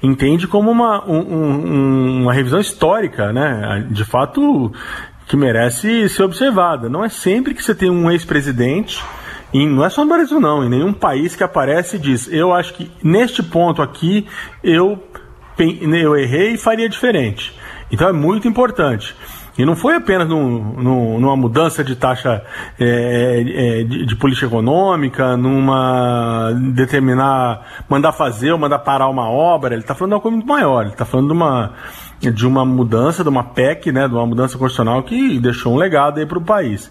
Entende 0.01 0.47
como 0.47 0.71
uma, 0.71 1.05
um, 1.07 1.19
um, 1.19 2.21
uma 2.23 2.33
revisão 2.33 2.59
histórica, 2.59 3.31
né? 3.31 3.85
De 3.91 4.03
fato, 4.03 4.71
que 5.27 5.37
merece 5.37 6.09
ser 6.09 6.23
observada. 6.23 6.89
Não 6.89 7.05
é 7.05 7.09
sempre 7.09 7.53
que 7.53 7.63
você 7.63 7.75
tem 7.75 7.91
um 7.91 8.09
ex-presidente 8.09 9.03
e 9.53 9.65
não 9.65 9.83
é 9.83 9.89
só 9.89 10.03
no 10.03 10.13
Brasil, 10.13 10.39
não. 10.39 10.63
Em 10.63 10.69
nenhum 10.69 10.93
país 10.93 11.35
que 11.35 11.43
aparece 11.43 11.97
e 11.97 11.99
diz: 11.99 12.31
Eu 12.31 12.53
acho 12.53 12.73
que 12.73 12.91
neste 13.03 13.43
ponto 13.43 13.81
aqui 13.81 14.27
eu, 14.63 15.01
eu 15.57 16.15
errei 16.15 16.53
e 16.53 16.57
faria 16.57 16.87
diferente. 16.87 17.53
Então 17.91 18.07
é 18.07 18.13
muito 18.13 18.47
importante. 18.47 19.15
E 19.57 19.65
não 19.65 19.75
foi 19.75 19.95
apenas 19.95 20.29
num, 20.29 20.81
num, 20.81 21.19
numa 21.19 21.35
mudança 21.35 21.83
de 21.83 21.95
taxa 21.95 22.41
é, 22.79 23.43
é, 23.79 23.83
de, 23.83 24.05
de, 24.05 24.15
política 24.15 24.47
econômica, 24.47 25.35
numa 25.35 26.51
determinar, 26.73 27.83
mandar 27.89 28.13
fazer 28.13 28.53
ou 28.53 28.57
mandar 28.57 28.79
parar 28.79 29.09
uma 29.09 29.29
obra. 29.29 29.75
Ele 29.75 29.81
está 29.81 29.93
falando 29.93 30.11
de 30.11 30.15
uma 30.15 30.21
coisa 30.21 30.37
muito 30.37 30.47
maior. 30.47 30.83
Ele 30.83 30.93
está 30.93 31.03
falando 31.03 31.27
de 31.27 31.33
uma, 31.33 31.73
de 32.19 32.47
uma 32.47 32.65
mudança, 32.65 33.23
de 33.23 33.29
uma 33.29 33.43
PEC, 33.43 33.91
né, 33.91 34.07
de 34.07 34.13
uma 34.13 34.25
mudança 34.25 34.57
constitucional 34.57 35.03
que 35.03 35.37
deixou 35.37 35.73
um 35.73 35.77
legado 35.77 36.19
aí 36.19 36.25
para 36.25 36.37
o 36.37 36.41
país. 36.41 36.89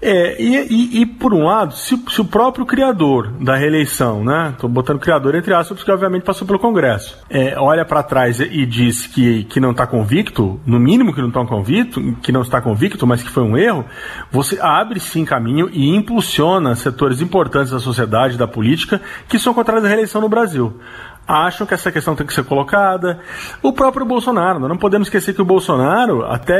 É, 0.00 0.40
e, 0.40 0.56
e, 0.56 1.00
e, 1.02 1.06
por 1.06 1.34
um 1.34 1.44
lado, 1.44 1.74
se, 1.74 2.00
se, 2.08 2.20
o 2.20 2.24
próprio 2.24 2.64
criador 2.64 3.32
da 3.40 3.56
reeleição, 3.56 4.24
né, 4.24 4.50
estou 4.52 4.70
botando 4.70 5.00
criador 5.00 5.34
entre 5.34 5.52
aspas, 5.52 5.76
porque 5.78 5.90
obviamente 5.90 6.22
passou 6.22 6.46
pelo 6.46 6.58
Congresso, 6.58 7.18
é, 7.28 7.58
olha 7.58 7.84
para 7.84 8.02
trás 8.04 8.38
e 8.38 8.64
diz 8.64 9.08
que, 9.08 9.42
que 9.44 9.58
não 9.58 9.72
está 9.72 9.88
convicto, 9.88 10.60
no 10.64 10.78
mínimo 10.78 11.12
que 11.12 11.20
não 11.20 11.28
está 11.28 11.44
convicto, 11.44 12.16
que 12.22 12.30
não 12.30 12.42
está 12.42 12.60
convicto, 12.60 13.04
mas 13.08 13.24
que 13.24 13.30
foi 13.30 13.42
um 13.42 13.58
erro, 13.58 13.84
você 14.30 14.56
abre 14.60 15.00
sim 15.00 15.24
caminho 15.24 15.68
e 15.72 15.88
impulsiona 15.88 16.76
setores 16.76 17.20
importantes 17.20 17.72
da 17.72 17.80
sociedade, 17.80 18.38
da 18.38 18.46
política, 18.46 19.00
que 19.28 19.38
são 19.38 19.52
contrários 19.52 19.84
à 19.84 19.88
reeleição 19.88 20.20
no 20.20 20.28
Brasil 20.28 20.78
acham 21.28 21.66
que 21.66 21.74
essa 21.74 21.92
questão 21.92 22.16
tem 22.16 22.26
que 22.26 22.32
ser 22.32 22.42
colocada. 22.42 23.20
O 23.62 23.70
próprio 23.70 24.06
Bolsonaro, 24.06 24.58
nós 24.58 24.68
não 24.68 24.78
podemos 24.78 25.08
esquecer 25.08 25.34
que 25.34 25.42
o 25.42 25.44
Bolsonaro, 25.44 26.24
até 26.24 26.58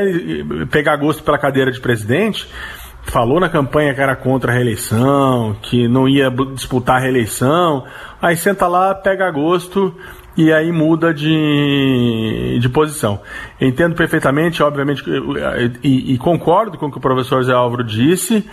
pegar 0.71 0.97
gosto 0.97 1.23
pela 1.23 1.39
cadeira 1.39 1.73
de 1.73 1.81
presidente, 1.81 2.47
falou 3.11 3.41
na 3.41 3.49
campanha 3.49 3.95
que 3.95 4.01
era 4.01 4.15
contra 4.15 4.53
a 4.53 4.55
reeleição, 4.55 5.57
que 5.63 5.89
não 5.89 6.09
ia 6.09 6.31
disputar 6.55 6.97
a 6.97 7.01
reeleição, 7.01 7.85
aí 8.21 8.37
senta 8.37 8.67
lá, 8.67 8.95
pega 8.95 9.31
gosto 9.31 9.95
e 10.37 10.53
aí 10.53 10.71
muda 10.71 11.13
de, 11.13 12.59
de 12.61 12.69
posição. 12.69 13.21
Entendo 13.61 13.97
perfeitamente, 13.97 14.63
obviamente, 14.63 15.03
e, 15.83 16.15
e 16.15 16.19
concordo 16.19 16.79
com 16.79 16.87
o 16.87 16.93
que 16.93 16.99
o 16.99 17.01
professor 17.01 17.43
Zé 17.43 17.53
Álvaro 17.53 17.83
disse, 17.83 18.49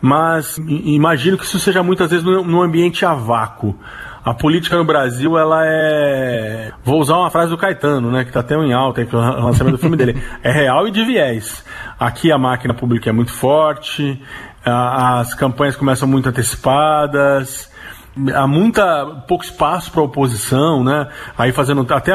mas 0.00 0.58
imagino 0.58 1.36
que 1.36 1.44
isso 1.44 1.58
seja 1.58 1.82
muitas 1.82 2.10
vezes 2.10 2.24
num 2.24 2.62
ambiente 2.62 3.04
a 3.04 3.14
vácuo. 3.14 3.78
A 4.24 4.34
política 4.34 4.76
no 4.76 4.84
Brasil, 4.84 5.38
ela 5.38 5.62
é. 5.64 6.70
Vou 6.84 7.00
usar 7.00 7.16
uma 7.16 7.30
frase 7.30 7.50
do 7.50 7.56
Caetano, 7.56 8.10
né? 8.10 8.24
Que 8.24 8.32
tá 8.32 8.40
até 8.40 8.54
em 8.56 8.74
alta 8.74 9.00
aí, 9.00 9.08
o 9.10 9.16
lançamento 9.16 9.76
do 9.76 9.78
filme 9.78 9.96
dele. 9.96 10.22
É 10.42 10.52
real 10.52 10.86
e 10.86 10.90
de 10.90 11.02
viés. 11.04 11.64
Aqui 11.98 12.30
a 12.30 12.36
máquina 12.36 12.74
pública 12.74 13.08
é 13.08 13.12
muito 13.12 13.32
forte, 13.32 14.20
as 14.64 15.34
campanhas 15.34 15.76
começam 15.76 16.06
muito 16.06 16.28
antecipadas, 16.28 17.70
há 18.34 18.46
muita 18.46 19.06
pouco 19.26 19.44
espaço 19.44 19.90
para 19.92 20.02
oposição, 20.02 20.82
né? 20.82 21.08
Aí 21.36 21.52
fazendo 21.52 21.86
até 21.92 22.12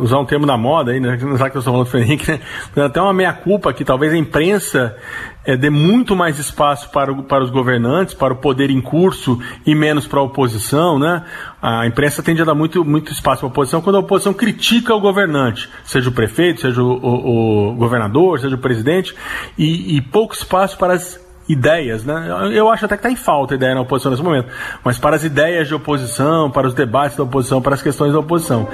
usar 0.00 0.18
um 0.18 0.24
termo 0.24 0.46
da 0.46 0.56
moda 0.56 0.92
aí, 0.92 1.00
né? 1.00 1.16
Já 1.38 1.50
que 1.50 1.56
eu 1.56 1.60
estou 1.60 1.72
falando 1.72 1.90
do 1.90 1.98
Henrique, 1.98 2.30
né? 2.74 2.84
Até 2.84 3.00
uma 3.00 3.12
meia 3.12 3.32
culpa 3.32 3.72
que 3.72 3.84
talvez 3.84 4.12
a 4.12 4.16
imprensa 4.16 4.96
é, 5.44 5.56
dê 5.56 5.70
muito 5.70 6.16
mais 6.16 6.38
espaço 6.38 6.90
para, 6.90 7.12
o, 7.12 7.22
para 7.22 7.44
os 7.44 7.50
governantes, 7.50 8.14
para 8.14 8.32
o 8.32 8.36
poder 8.36 8.70
em 8.70 8.80
curso 8.80 9.38
e 9.66 9.74
menos 9.74 10.06
para 10.06 10.20
a 10.20 10.22
oposição, 10.22 10.98
né? 10.98 11.22
A 11.60 11.86
imprensa 11.86 12.22
tende 12.22 12.42
a 12.42 12.44
dar 12.44 12.54
muito, 12.54 12.84
muito 12.84 13.12
espaço 13.12 13.40
para 13.40 13.48
a 13.48 13.50
oposição 13.50 13.80
quando 13.80 13.96
a 13.96 14.00
oposição 14.00 14.32
critica 14.32 14.94
o 14.94 15.00
governante, 15.00 15.68
seja 15.84 16.08
o 16.08 16.12
prefeito, 16.12 16.62
seja 16.62 16.82
o, 16.82 16.92
o, 16.92 17.68
o 17.72 17.74
governador, 17.74 18.40
seja 18.40 18.54
o 18.54 18.58
presidente, 18.58 19.14
e, 19.58 19.96
e 19.96 20.00
pouco 20.00 20.34
espaço 20.34 20.78
para 20.78 20.94
as 20.94 21.22
ideias, 21.48 22.04
né? 22.04 22.26
Eu 22.54 22.70
acho 22.70 22.86
até 22.86 22.96
que 22.96 23.00
está 23.00 23.10
em 23.10 23.16
falta 23.16 23.54
ideia 23.54 23.74
na 23.74 23.82
oposição 23.82 24.10
nesse 24.10 24.22
momento, 24.22 24.48
mas 24.82 24.98
para 24.98 25.16
as 25.16 25.24
ideias 25.24 25.68
de 25.68 25.74
oposição, 25.74 26.50
para 26.50 26.66
os 26.66 26.74
debates 26.74 27.16
da 27.16 27.22
oposição, 27.22 27.60
para 27.60 27.74
as 27.74 27.82
questões 27.82 28.12
da 28.12 28.18
oposição. 28.18 28.66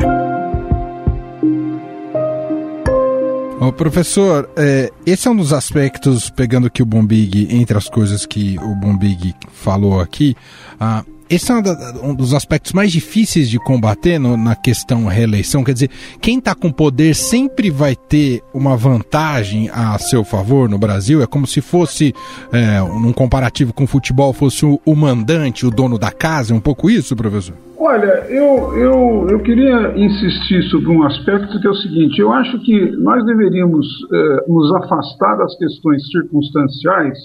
Ô, 3.60 3.70
professor, 3.70 4.48
é, 4.56 4.90
esse 5.04 5.28
é 5.28 5.30
um 5.30 5.36
dos 5.36 5.52
aspectos, 5.52 6.30
pegando 6.30 6.66
aqui 6.66 6.82
o 6.82 6.86
Bombig, 6.86 7.46
entre 7.54 7.76
as 7.76 7.90
coisas 7.90 8.24
que 8.24 8.58
o 8.58 8.74
Bombig 8.74 9.34
falou 9.52 10.00
aqui, 10.00 10.34
ah, 10.80 11.04
esse 11.28 11.52
é 11.52 11.54
um 12.02 12.14
dos 12.14 12.32
aspectos 12.32 12.72
mais 12.72 12.90
difíceis 12.90 13.50
de 13.50 13.58
combater 13.58 14.18
no, 14.18 14.34
na 14.34 14.56
questão 14.56 15.04
reeleição. 15.04 15.62
Quer 15.62 15.74
dizer, 15.74 15.90
quem 16.22 16.38
está 16.38 16.54
com 16.54 16.72
poder 16.72 17.14
sempre 17.14 17.70
vai 17.70 17.94
ter 17.94 18.42
uma 18.54 18.78
vantagem 18.78 19.68
a 19.68 19.96
seu 19.98 20.24
favor 20.24 20.66
no 20.66 20.78
Brasil. 20.78 21.22
É 21.22 21.26
como 21.26 21.46
se 21.46 21.60
fosse, 21.60 22.14
é, 22.50 22.80
num 22.80 23.12
comparativo 23.12 23.74
com 23.74 23.84
o 23.84 23.86
futebol, 23.86 24.32
fosse 24.32 24.64
o, 24.64 24.80
o 24.86 24.96
mandante, 24.96 25.66
o 25.66 25.70
dono 25.70 25.98
da 25.98 26.10
casa. 26.10 26.54
É 26.54 26.56
um 26.56 26.60
pouco 26.60 26.90
isso, 26.90 27.14
professor? 27.14 27.54
Olha, 27.82 28.26
eu, 28.28 28.76
eu, 28.76 29.26
eu 29.30 29.40
queria 29.40 29.96
insistir 29.96 30.62
sobre 30.64 30.90
um 30.90 31.02
aspecto 31.02 31.58
que 31.58 31.66
é 31.66 31.70
o 31.70 31.74
seguinte: 31.74 32.20
eu 32.20 32.30
acho 32.30 32.60
que 32.60 32.90
nós 32.98 33.24
deveríamos 33.24 33.86
eh, 34.12 34.44
nos 34.46 34.70
afastar 34.74 35.38
das 35.38 35.56
questões 35.56 36.06
circunstanciais 36.10 37.16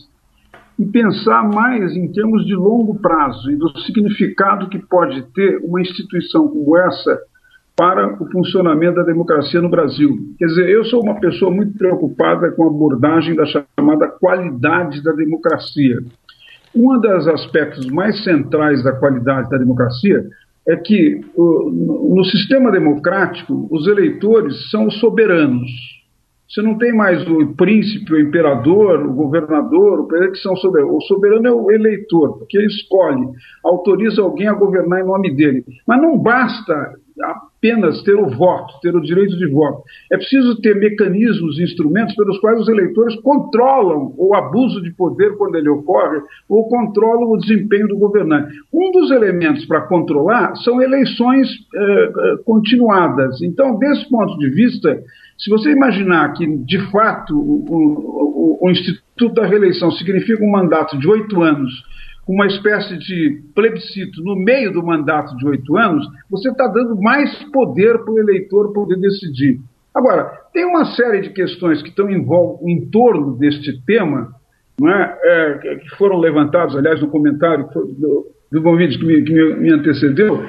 e 0.80 0.86
pensar 0.86 1.44
mais 1.44 1.94
em 1.98 2.10
termos 2.10 2.46
de 2.46 2.56
longo 2.56 2.98
prazo 3.02 3.52
e 3.52 3.58
do 3.58 3.68
significado 3.80 4.70
que 4.70 4.80
pode 4.80 5.24
ter 5.34 5.58
uma 5.62 5.82
instituição 5.82 6.48
como 6.48 6.78
essa 6.78 7.20
para 7.76 8.14
o 8.14 8.32
funcionamento 8.32 8.96
da 8.96 9.04
democracia 9.04 9.62
no 9.62 9.70
Brasil. 9.70 10.10
Quer 10.40 10.46
dizer, 10.46 10.70
eu 10.70 10.86
sou 10.86 11.04
uma 11.04 11.20
pessoa 11.20 11.52
muito 11.52 11.78
preocupada 11.78 12.50
com 12.52 12.64
a 12.64 12.68
abordagem 12.68 13.36
da 13.36 13.46
chamada 13.46 14.08
qualidade 14.08 15.04
da 15.04 15.12
democracia. 15.12 15.98
Um 16.74 16.98
dos 17.00 17.28
aspectos 17.28 17.88
mais 17.88 18.24
centrais 18.24 18.82
da 18.84 18.94
qualidade 18.94 19.50
da 19.50 19.58
democracia 19.58 20.24
é 20.68 20.76
que 20.76 21.22
no 21.36 22.24
sistema 22.26 22.72
democrático 22.72 23.68
os 23.70 23.88
eleitores 23.88 24.70
são 24.72 24.88
os 24.88 25.00
soberanos. 25.00 25.70
Você 26.48 26.62
não 26.62 26.78
tem 26.78 26.94
mais 26.94 27.28
o 27.28 27.54
príncipe, 27.56 28.14
o 28.14 28.20
imperador, 28.20 29.06
o 29.06 29.14
governador, 29.14 30.02
o 30.02 30.08
presidente 30.08 30.38
que 30.38 30.44
são 30.44 30.56
soberanos. 30.56 30.96
O 30.96 31.02
soberano 31.02 31.48
é 31.48 31.52
o 31.52 31.72
eleitor, 31.72 32.38
porque 32.38 32.58
ele 32.58 32.68
escolhe, 32.68 33.28
autoriza 33.64 34.22
alguém 34.22 34.48
a 34.48 34.54
governar 34.54 35.02
em 35.02 35.08
nome 35.08 35.36
dele. 35.36 35.66
Mas 35.88 36.02
não 36.02 36.18
basta 36.18 36.96
apenas 37.24 38.04
ter 38.04 38.16
o 38.16 38.30
voto, 38.30 38.80
ter 38.82 38.96
o 38.96 39.02
direito 39.02 39.38
de 39.38 39.48
voto. 39.48 39.84
É 40.12 40.18
preciso 40.18 40.60
ter 40.62 40.76
mecanismos, 40.76 41.60
instrumentos 41.60 42.14
pelos 42.16 42.38
quais 42.40 42.60
os 42.60 42.68
eleitores 42.68 43.16
controlam 43.22 44.14
o 44.18 44.36
abuso 44.36 44.82
de 44.82 44.92
poder 44.92 45.36
quando 45.38 45.56
ele 45.56 45.70
ocorre, 45.70 46.20
ou 46.50 46.68
controlam 46.68 47.32
o 47.32 47.38
desempenho 47.38 47.88
do 47.88 47.98
governante. 47.98 48.54
Um 48.72 48.92
dos 48.92 49.12
elementos 49.12 49.66
para 49.66 49.82
controlar 49.88 50.56
são 50.58 50.82
eleições 50.82 51.48
eh, 51.74 52.12
eh, 52.18 52.36
continuadas. 52.46 53.42
Então, 53.42 53.78
desse 53.80 54.08
ponto 54.10 54.38
de 54.38 54.50
vista, 54.50 55.02
se 55.38 55.50
você 55.50 55.72
imaginar 55.72 56.34
que, 56.34 56.46
de 56.46 56.80
fato, 56.92 57.38
o, 57.38 57.66
o, 57.68 58.60
o 58.62 58.70
Instituto 58.72 59.34
da 59.34 59.46
Reeleição 59.46 59.92
significa 59.92 60.44
um 60.44 60.52
mandato 60.52 60.98
de 60.98 61.08
oito 61.08 61.42
anos 61.42 61.72
uma 62.28 62.48
espécie 62.48 62.98
de 62.98 63.44
plebiscito 63.54 64.24
no 64.24 64.36
meio 64.36 64.74
do 64.74 64.84
mandato 64.84 65.38
de 65.38 65.48
oito 65.48 65.78
anos, 65.78 66.08
você 66.30 66.50
está 66.50 66.68
dando 66.68 67.00
mais 67.00 67.32
poder 67.52 68.00
para 68.00 68.14
o 68.14 68.20
eleitor 68.20 68.74
poder 68.74 69.00
decidir. 69.00 69.60
Agora, 69.94 70.32
tem 70.52 70.66
uma 70.66 70.86
série 70.96 71.22
de 71.22 71.30
questões 71.30 71.82
que 71.82 71.90
estão 71.90 72.10
em, 72.10 72.26
em 72.68 72.90
torno 72.90 73.38
deste 73.38 73.80
tema, 73.86 74.34
é? 74.84 75.18
É, 75.24 75.76
que 75.78 75.90
foram 75.98 76.18
levantadas, 76.18 76.76
aliás, 76.76 77.00
no 77.00 77.08
comentário 77.08 77.66
do, 78.52 78.62
convite 78.62 78.98
que, 79.00 79.06
me, 79.06 79.22
que 79.24 79.34
me 79.56 79.72
antecedeu, 79.72 80.44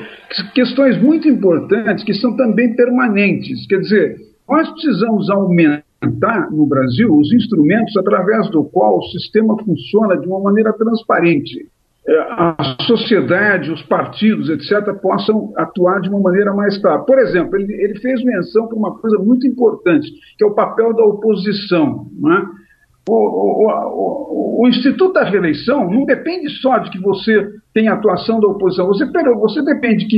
questões 0.52 1.00
muito 1.00 1.28
importantes 1.28 2.02
que 2.02 2.14
são 2.14 2.36
também 2.36 2.74
permanentes. 2.74 3.66
Quer 3.68 3.80
dizer, 3.80 4.16
nós 4.48 4.70
precisamos 4.70 5.28
aumentar 5.30 6.50
no 6.50 6.66
Brasil 6.66 7.12
os 7.12 7.32
instrumentos 7.32 7.96
através 7.96 8.48
do 8.50 8.64
qual 8.64 8.98
o 8.98 9.02
sistema 9.04 9.56
funciona 9.64 10.16
de 10.16 10.26
uma 10.26 10.40
maneira 10.40 10.72
transparente. 10.72 11.66
É, 12.08 12.18
a 12.20 12.76
sociedade, 12.86 13.72
os 13.72 13.82
partidos, 13.82 14.48
etc., 14.48 14.94
possam 15.02 15.52
atuar 15.56 16.00
de 16.00 16.08
uma 16.08 16.20
maneira 16.20 16.54
mais 16.54 16.78
clara. 16.78 17.00
Por 17.00 17.18
exemplo, 17.18 17.56
ele, 17.56 17.72
ele 17.72 17.98
fez 17.98 18.22
menção 18.22 18.68
para 18.68 18.76
uma 18.76 18.96
coisa 18.96 19.18
muito 19.18 19.44
importante, 19.44 20.08
que 20.38 20.44
é 20.44 20.46
o 20.46 20.54
papel 20.54 20.94
da 20.94 21.04
oposição. 21.04 22.06
É? 22.26 22.66
O, 23.08 23.12
o, 23.12 23.66
o, 23.68 24.62
o, 24.62 24.68
Instituto 24.68 25.14
da 25.14 25.24
Reeleição 25.24 25.90
não 25.90 26.04
depende 26.04 26.48
só 26.60 26.78
de 26.78 26.90
que 26.90 27.00
você 27.00 27.48
tenha 27.76 27.92
atuação 27.92 28.40
da 28.40 28.48
oposição, 28.48 28.86
você, 28.86 29.04
você 29.04 29.62
depende 29.62 30.06
que 30.06 30.16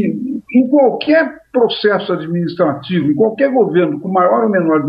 em 0.54 0.68
qualquer 0.68 1.40
processo 1.52 2.12
administrativo, 2.12 3.10
em 3.10 3.14
qualquer 3.16 3.52
governo, 3.52 3.98
com 3.98 4.08
maior 4.08 4.44
ou 4.44 4.48
menor 4.48 4.80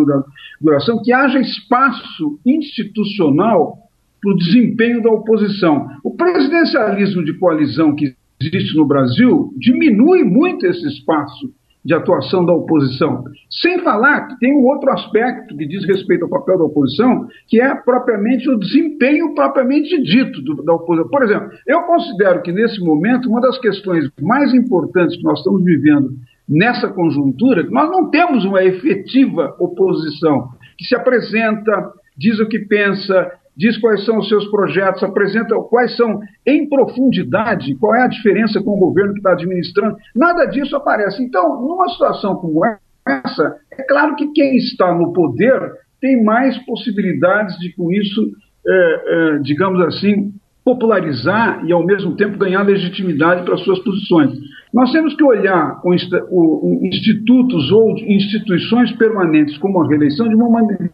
duração, 0.61 1.01
que 1.03 1.11
haja 1.11 1.39
espaço 1.39 2.39
institucional 2.45 3.75
para 4.21 4.31
o 4.31 4.37
desempenho 4.37 5.01
da 5.01 5.09
oposição. 5.09 5.87
O 6.03 6.15
presidencialismo 6.15 7.25
de 7.25 7.33
coalizão 7.39 7.95
que 7.95 8.13
existe 8.39 8.77
no 8.77 8.85
Brasil 8.85 9.51
diminui 9.57 10.23
muito 10.23 10.67
esse 10.67 10.85
espaço 10.89 11.51
de 11.83 11.93
atuação 11.93 12.45
da 12.45 12.53
oposição. 12.53 13.23
Sem 13.49 13.79
falar 13.79 14.27
que 14.27 14.39
tem 14.39 14.53
um 14.53 14.65
outro 14.65 14.91
aspecto 14.91 15.55
que 15.55 15.65
diz 15.65 15.85
respeito 15.85 16.25
ao 16.25 16.29
papel 16.29 16.57
da 16.57 16.65
oposição, 16.65 17.27
que 17.47 17.61
é 17.61 17.73
propriamente 17.73 18.49
o 18.49 18.59
desempenho 18.59 19.33
propriamente 19.33 20.01
dito 20.01 20.41
do, 20.41 20.63
da 20.63 20.73
oposição. 20.73 21.09
Por 21.09 21.23
exemplo, 21.23 21.49
eu 21.65 21.81
considero 21.83 22.41
que 22.41 22.51
nesse 22.51 22.79
momento 22.83 23.29
uma 23.29 23.41
das 23.41 23.57
questões 23.59 24.09
mais 24.21 24.53
importantes 24.53 25.15
que 25.15 25.23
nós 25.23 25.39
estamos 25.39 25.63
vivendo 25.63 26.11
nessa 26.47 26.87
conjuntura, 26.87 27.63
que 27.63 27.71
nós 27.71 27.89
não 27.89 28.09
temos 28.09 28.43
uma 28.43 28.63
efetiva 28.63 29.55
oposição 29.59 30.49
que 30.77 30.85
se 30.85 30.95
apresenta, 30.95 31.93
diz 32.17 32.39
o 32.39 32.47
que 32.47 32.59
pensa, 32.59 33.31
diz 33.59 33.77
quais 33.77 34.05
são 34.05 34.19
os 34.19 34.29
seus 34.29 34.49
projetos, 34.49 35.03
apresenta 35.03 35.53
quais 35.63 35.93
são, 35.97 36.21
em 36.47 36.67
profundidade, 36.69 37.75
qual 37.75 37.93
é 37.93 38.03
a 38.03 38.07
diferença 38.07 38.63
com 38.63 38.71
o 38.71 38.79
governo 38.79 39.11
que 39.11 39.19
está 39.19 39.33
administrando. 39.33 39.97
Nada 40.15 40.45
disso 40.45 40.77
aparece. 40.77 41.21
Então, 41.21 41.61
numa 41.61 41.89
situação 41.89 42.35
como 42.37 42.61
essa, 43.05 43.57
é 43.77 43.83
claro 43.83 44.15
que 44.15 44.31
quem 44.31 44.55
está 44.55 44.95
no 44.95 45.11
poder 45.11 45.59
tem 45.99 46.23
mais 46.23 46.57
possibilidades 46.59 47.57
de, 47.59 47.75
com 47.75 47.91
isso, 47.91 48.31
é, 48.65 49.35
é, 49.35 49.39
digamos 49.39 49.81
assim, 49.81 50.31
popularizar 50.63 51.61
e, 51.65 51.73
ao 51.73 51.85
mesmo 51.85 52.15
tempo, 52.15 52.37
ganhar 52.37 52.63
legitimidade 52.63 53.43
para 53.43 53.57
suas 53.57 53.79
posições. 53.79 54.39
Nós 54.73 54.89
temos 54.93 55.13
que 55.15 55.23
olhar 55.23 55.81
o, 55.83 55.89
o, 55.89 56.85
institutos 56.85 57.69
ou 57.73 57.97
instituições 57.97 58.89
permanentes 58.93 59.57
como 59.57 59.81
a 59.81 59.87
reeleição 59.89 60.29
de 60.29 60.35
uma 60.35 60.49
maneira, 60.49 60.89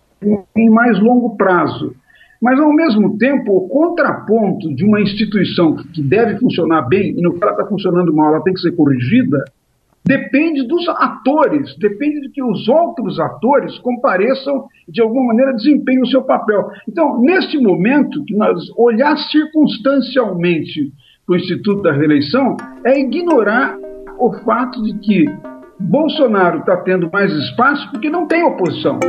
em 0.55 0.69
mais 0.71 0.99
longo 0.99 1.37
prazo. 1.37 1.93
Mas, 2.45 2.59
ao 2.59 2.71
mesmo 2.71 3.17
tempo, 3.17 3.57
o 3.57 3.67
contraponto 3.67 4.71
de 4.75 4.85
uma 4.85 5.01
instituição 5.01 5.75
que 5.75 5.99
deve 5.99 6.37
funcionar 6.37 6.83
bem 6.83 7.17
e 7.17 7.19
no 7.19 7.33
que 7.33 7.43
ela 7.43 7.53
está 7.53 7.65
funcionando 7.65 8.13
mal, 8.13 8.35
ela 8.35 8.43
tem 8.43 8.53
que 8.53 8.59
ser 8.59 8.71
corrigida, 8.73 9.43
depende 10.05 10.61
dos 10.67 10.87
atores, 10.89 11.75
depende 11.79 12.21
de 12.21 12.29
que 12.29 12.43
os 12.43 12.67
outros 12.67 13.19
atores 13.19 13.79
compareçam 13.79 14.67
de 14.87 15.01
alguma 15.01 15.25
maneira 15.25 15.55
desempenhem 15.55 16.03
o 16.03 16.05
seu 16.05 16.21
papel. 16.21 16.69
Então, 16.87 17.19
neste 17.19 17.57
momento, 17.57 18.23
que 18.25 18.35
nós 18.35 18.59
olhar 18.77 19.17
circunstancialmente 19.17 20.93
para 21.25 21.33
o 21.33 21.37
Instituto 21.37 21.81
da 21.81 21.93
Reeleição 21.93 22.57
é 22.85 22.99
ignorar 22.99 23.75
o 24.19 24.31
fato 24.45 24.83
de 24.83 24.93
que 24.99 25.25
Bolsonaro 25.79 26.59
está 26.59 26.77
tendo 26.77 27.09
mais 27.11 27.33
espaço 27.33 27.89
porque 27.89 28.07
não 28.07 28.27
tem 28.27 28.43
oposição. 28.43 28.99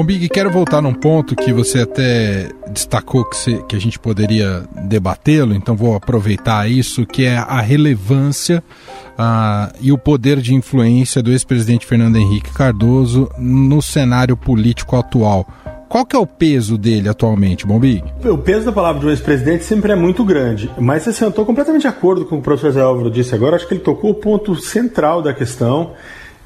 Bom, 0.00 0.06
Big, 0.06 0.30
quero 0.30 0.50
voltar 0.50 0.80
num 0.80 0.94
ponto 0.94 1.36
que 1.36 1.52
você 1.52 1.80
até 1.80 2.48
destacou 2.70 3.22
que, 3.22 3.62
que 3.64 3.76
a 3.76 3.78
gente 3.78 3.98
poderia 3.98 4.62
debatê-lo, 4.84 5.52
então 5.52 5.76
vou 5.76 5.94
aproveitar 5.94 6.70
isso, 6.70 7.04
que 7.04 7.26
é 7.26 7.36
a 7.36 7.60
relevância 7.60 8.64
uh, 9.10 9.76
e 9.78 9.92
o 9.92 9.98
poder 9.98 10.40
de 10.40 10.54
influência 10.54 11.22
do 11.22 11.30
ex-presidente 11.30 11.84
Fernando 11.84 12.16
Henrique 12.16 12.50
Cardoso 12.50 13.28
no 13.38 13.82
cenário 13.82 14.38
político 14.38 14.96
atual. 14.96 15.46
Qual 15.86 16.06
que 16.06 16.16
é 16.16 16.18
o 16.18 16.26
peso 16.26 16.78
dele 16.78 17.06
atualmente, 17.06 17.66
Bombig? 17.66 18.02
O 18.24 18.38
peso 18.38 18.64
da 18.64 18.72
palavra 18.72 19.00
de 19.00 19.06
um 19.06 19.10
ex-presidente 19.10 19.64
sempre 19.64 19.92
é 19.92 19.96
muito 19.96 20.24
grande, 20.24 20.70
mas 20.78 21.04
eu 21.04 21.28
estou 21.28 21.44
completamente 21.44 21.82
de 21.82 21.88
acordo 21.88 22.24
com 22.24 22.36
o 22.36 22.38
o 22.38 22.42
professor 22.42 22.70
Zé 22.70 22.80
Álvaro 22.80 23.10
disse 23.10 23.34
agora, 23.34 23.56
acho 23.56 23.68
que 23.68 23.74
ele 23.74 23.82
tocou 23.82 24.12
o 24.12 24.14
ponto 24.14 24.56
central 24.56 25.20
da 25.20 25.34
questão, 25.34 25.92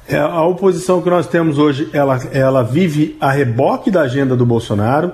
é, 0.07 0.17
a 0.17 0.43
oposição 0.43 1.01
que 1.01 1.09
nós 1.09 1.27
temos 1.27 1.57
hoje, 1.57 1.89
ela, 1.91 2.19
ela 2.31 2.63
vive 2.63 3.17
a 3.19 3.31
reboque 3.31 3.89
da 3.89 4.01
agenda 4.01 4.35
do 4.35 4.45
Bolsonaro. 4.45 5.13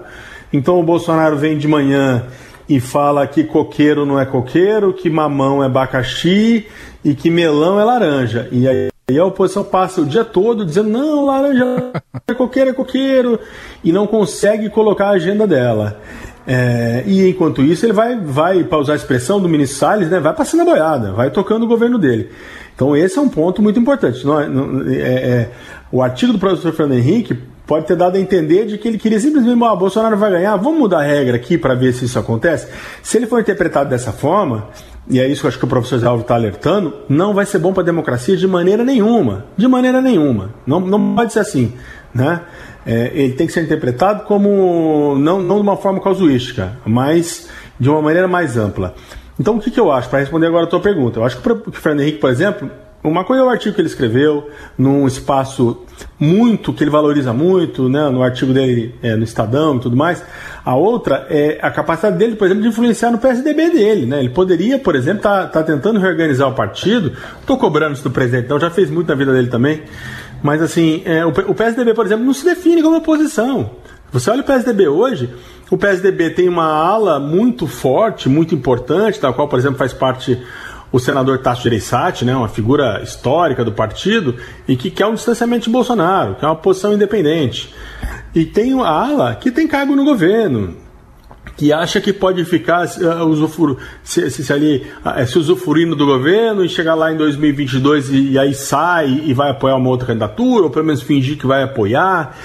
Então 0.52 0.80
o 0.80 0.84
Bolsonaro 0.84 1.38
vem 1.38 1.58
de 1.58 1.68
manhã 1.68 2.26
e 2.68 2.80
fala 2.80 3.26
que 3.26 3.44
coqueiro 3.44 4.06
não 4.06 4.20
é 4.20 4.26
coqueiro, 4.26 4.94
que 4.94 5.10
mamão 5.10 5.64
é 5.64 5.66
abacaxi 5.66 6.68
e 7.04 7.14
que 7.16 7.30
melão 7.30 7.80
é 7.80 7.84
laranja. 7.84 8.50
E 8.52 8.68
aí 8.68 9.18
a 9.18 9.26
oposição 9.26 9.64
passa 9.64 10.02
o 10.02 10.06
dia 10.06 10.26
todo 10.26 10.66
dizendo 10.66 10.90
não, 10.90 11.26
laranja 11.26 11.94
é 12.28 12.34
coqueiro, 12.34 12.70
é 12.70 12.74
coqueiro, 12.74 13.40
e 13.84 13.92
não 13.92 14.06
consegue 14.06 14.70
colocar 14.70 15.08
a 15.08 15.12
agenda 15.12 15.48
dela. 15.48 16.02
É, 16.46 17.04
e 17.06 17.30
enquanto 17.30 17.62
isso, 17.62 17.86
ele 17.86 17.94
vai, 17.94 18.20
vai 18.20 18.64
para 18.64 18.78
usar 18.78 18.94
a 18.94 18.96
expressão 18.96 19.40
do 19.40 19.48
ministro 19.48 19.78
Salles, 19.78 20.10
né, 20.10 20.20
vai 20.20 20.34
passando 20.34 20.62
a 20.62 20.66
boiada, 20.66 21.12
vai 21.12 21.30
tocando 21.30 21.64
o 21.64 21.68
governo 21.68 21.98
dele. 21.98 22.30
Então 22.76 22.96
esse 22.96 23.18
é 23.18 23.22
um 23.22 23.30
ponto 23.30 23.62
muito 23.62 23.80
importante. 23.80 24.26
Não, 24.26 24.40
é, 24.40 24.48
não, 24.48 24.82
é, 24.90 24.96
é, 24.96 25.52
o 25.92 26.02
artigo 26.02 26.34
do 26.34 26.40
professor 26.40 26.74
Fernando 26.74 26.98
Henrique 26.98 27.38
pode 27.68 27.86
ter 27.86 27.96
dado 27.96 28.16
a 28.18 28.20
entender 28.20 28.66
de 28.66 28.78
que 28.78 28.88
ele 28.88 28.98
queria 28.98 29.20
simplesmente, 29.20 29.64
ah, 29.64 29.76
Bolsonaro 29.76 30.18
vai 30.18 30.32
ganhar, 30.32 30.58
vamos 30.58 30.80
mudar 30.80 31.00
a 31.00 31.04
regra 31.04 31.36
aqui 31.36 31.58
para 31.58 31.74
ver 31.76 31.94
se 31.94 32.06
isso 32.06 32.18
acontece. 32.18 32.68
Se 33.04 33.18
ele 33.18 33.28
for 33.28 33.40
interpretado 33.40 33.90
dessa 33.90 34.12
forma, 34.12 34.68
e 35.08 35.20
é 35.20 35.28
isso 35.28 35.42
que 35.42 35.48
eu 35.48 35.50
acho 35.50 35.60
que 35.60 35.66
o 35.66 35.68
professor 35.68 36.00
Zé 36.00 36.08
Alves 36.08 36.24
está 36.24 36.36
alertando, 36.36 36.94
não 37.08 37.34
vai 37.34 37.46
ser 37.46 37.60
bom 37.60 37.72
para 37.72 37.84
a 37.84 37.86
democracia 37.86 38.36
de 38.36 38.48
maneira 38.48 38.84
nenhuma. 38.84 39.46
De 39.56 39.68
maneira 39.68 40.02
nenhuma. 40.02 40.54
Não, 40.66 40.80
não 40.80 41.16
pode 41.16 41.34
ser 41.34 41.40
assim. 41.40 41.74
Né? 42.14 42.42
É, 42.86 43.12
ele 43.14 43.34
tem 43.34 43.48
que 43.48 43.54
ser 43.54 43.64
interpretado 43.64 44.24
como, 44.24 45.16
não, 45.18 45.42
não 45.42 45.56
de 45.58 45.62
uma 45.62 45.78
forma 45.78 46.02
casuística, 46.02 46.78
mas 46.86 47.48
de 47.80 47.90
uma 47.90 48.02
maneira 48.02 48.28
mais 48.28 48.58
ampla. 48.58 48.96
Então, 49.40 49.58
o 49.58 49.60
que, 49.60 49.72
que 49.72 49.80
eu 49.80 49.92
acho, 49.92 50.10
para 50.10 50.20
responder 50.20 50.48
agora 50.48 50.66
a 50.66 50.68
tua 50.68 50.80
pergunta? 50.80 51.20
Eu 51.20 51.24
acho 51.24 51.38
que 51.38 51.52
o 51.52 51.72
Fernando 51.72 52.02
Henrique, 52.02 52.20
por 52.20 52.30
exemplo, 52.30 52.70
uma 53.04 53.24
coisa 53.24 53.42
é 53.42 53.46
o 53.46 53.50
artigo 53.50 53.74
que 53.74 53.82
ele 53.82 53.88
escreveu, 53.88 54.48
num 54.78 55.08
espaço 55.08 55.84
muito, 56.20 56.72
que 56.72 56.84
ele 56.84 56.92
valoriza 56.92 57.34
muito, 57.34 57.90
né, 57.90 58.08
no 58.10 58.22
artigo 58.22 58.54
dele 58.54 58.94
é, 59.02 59.16
no 59.16 59.24
Estadão 59.24 59.78
e 59.78 59.80
tudo 59.80 59.98
mais. 59.98 60.24
A 60.64 60.76
outra 60.76 61.26
é 61.28 61.58
a 61.60 61.72
capacidade 61.72 62.18
dele, 62.20 62.36
por 62.36 62.46
exemplo, 62.46 62.62
de 62.62 62.70
influenciar 62.70 63.10
no 63.10 63.18
PSDB 63.18 63.72
dele. 63.72 64.06
Né? 64.06 64.20
Ele 64.20 64.30
poderia, 64.30 64.78
por 64.78 64.96
exemplo, 64.96 65.18
estar 65.18 65.48
tá, 65.48 65.48
tá 65.48 65.64
tentando 65.64 66.00
reorganizar 66.00 66.48
o 66.48 66.54
partido. 66.54 67.14
Estou 67.40 67.58
cobrando 67.58 67.94
isso 67.94 68.04
do 68.04 68.12
presidente, 68.12 68.46
então 68.46 68.60
já 68.60 68.70
fez 68.70 68.92
muito 68.92 69.08
na 69.08 69.16
vida 69.16 69.34
dele 69.34 69.48
também. 69.48 69.82
Mas 70.42 70.62
assim, 70.62 71.02
é, 71.06 71.26
o, 71.26 71.30
o 71.30 71.56
PSDB, 71.56 71.94
por 71.94 72.06
exemplo, 72.06 72.26
não 72.26 72.34
se 72.34 72.46
define 72.46 72.82
como 72.82 72.98
oposição. 72.98 73.72
Você 74.12 74.30
olha 74.30 74.42
o 74.42 74.46
PSDB 74.46 74.88
hoje, 74.88 75.34
o 75.70 75.78
PSDB 75.78 76.32
tem 76.32 76.50
uma 76.50 76.66
ala 76.66 77.20
muito 77.20 77.66
forte, 77.66 78.28
muito 78.28 78.54
importante, 78.54 79.22
da 79.22 79.32
qual, 79.32 79.48
por 79.48 79.58
exemplo, 79.58 79.78
faz 79.78 79.94
parte 79.94 80.42
o 80.92 81.00
senador 81.00 81.40
Tasso 81.40 81.64
Gereissati, 81.64 82.26
né, 82.26 82.36
uma 82.36 82.50
figura 82.50 83.02
histórica 83.02 83.64
do 83.64 83.72
partido, 83.72 84.36
e 84.68 84.76
que 84.76 84.92
quer 84.92 85.06
um 85.06 85.14
distanciamento 85.14 85.64
de 85.66 85.70
Bolsonaro, 85.70 86.36
que 86.36 86.44
é 86.44 86.48
uma 86.48 86.56
posição 86.56 86.94
independente. 86.94 87.74
E 88.36 88.46
tem 88.46 88.78
a 88.82 88.88
ala 88.88 89.36
que 89.36 89.50
tem 89.52 89.68
cargo 89.68 89.96
no 89.96 90.04
governo, 90.04 90.76
que 91.62 91.72
acha 91.72 92.02
que 92.02 92.12
pode 92.12 92.44
ficar 92.44 92.88
uh, 92.88 93.24
usufru, 93.28 93.78
se, 94.04 94.32
se, 94.32 94.44
se, 94.44 94.52
ali, 94.52 94.84
uh, 95.06 95.28
se 95.28 95.38
usufruindo 95.38 95.96
do 95.96 96.08
governo 96.08 96.66
e 96.66 96.70
chegar 96.70 96.96
lá 96.96 97.14
em 97.14 97.16
2022 97.16 98.10
e, 98.10 98.32
e, 98.32 98.40
aí 98.40 98.52
sai 98.56 99.22
e 99.26 99.32
vai 99.32 99.52
apoiar 99.52 99.76
uma 99.76 99.88
outra 99.88 100.08
candidatura, 100.08 100.64
ou 100.64 100.72
pelo 100.72 100.86
menos 100.86 101.04
fingir 101.04 101.38
que 101.38 101.46
vai 101.46 101.62
apoiar. 101.62 102.36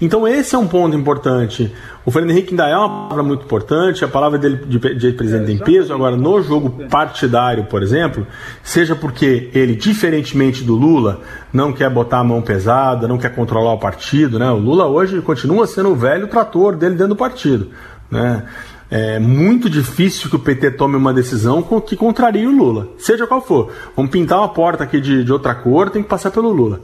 Então 0.00 0.24
esse 0.24 0.54
é 0.54 0.58
um 0.58 0.68
ponto 0.68 0.96
importante. 0.96 1.72
O 2.06 2.12
Fernando 2.12 2.30
Henrique 2.30 2.50
ainda 2.50 2.68
é 2.68 2.76
uma 2.76 3.08
palavra 3.08 3.24
muito 3.24 3.44
importante, 3.44 4.04
a 4.04 4.08
palavra 4.08 4.38
dele 4.38 4.64
de, 4.64 4.78
de 4.78 5.12
presidente 5.14 5.46
tem 5.46 5.58
peso. 5.58 5.92
Agora, 5.92 6.16
no 6.16 6.40
jogo 6.40 6.70
partidário, 6.88 7.64
por 7.64 7.82
exemplo, 7.82 8.24
seja 8.62 8.94
porque 8.94 9.50
ele, 9.52 9.74
diferentemente 9.74 10.62
do 10.62 10.76
Lula, 10.76 11.22
não 11.52 11.72
quer 11.72 11.90
botar 11.90 12.20
a 12.20 12.24
mão 12.24 12.40
pesada, 12.40 13.08
não 13.08 13.18
quer 13.18 13.34
controlar 13.34 13.74
o 13.74 13.78
partido, 13.78 14.38
né? 14.38 14.48
O 14.48 14.58
Lula 14.58 14.86
hoje 14.86 15.20
continua 15.20 15.66
sendo 15.66 15.90
o 15.90 15.96
velho 15.96 16.28
trator 16.28 16.76
dele 16.76 16.94
dentro 16.94 17.08
do 17.08 17.16
partido, 17.16 17.68
né? 18.10 18.44
É 18.90 19.20
muito 19.20 19.70
difícil 19.70 20.28
que 20.28 20.34
o 20.34 20.40
PT 20.40 20.72
tome 20.72 20.96
uma 20.96 21.14
decisão 21.14 21.62
que 21.86 21.94
contrarie 21.94 22.44
o 22.44 22.50
Lula, 22.50 22.88
seja 22.98 23.24
qual 23.24 23.40
for. 23.40 23.70
Vamos 23.94 24.10
pintar 24.10 24.38
uma 24.38 24.48
porta 24.48 24.82
aqui 24.82 25.00
de, 25.00 25.22
de 25.22 25.32
outra 25.32 25.54
cor, 25.54 25.90
tem 25.90 26.02
que 26.02 26.08
passar 26.08 26.32
pelo 26.32 26.50
Lula 26.50 26.80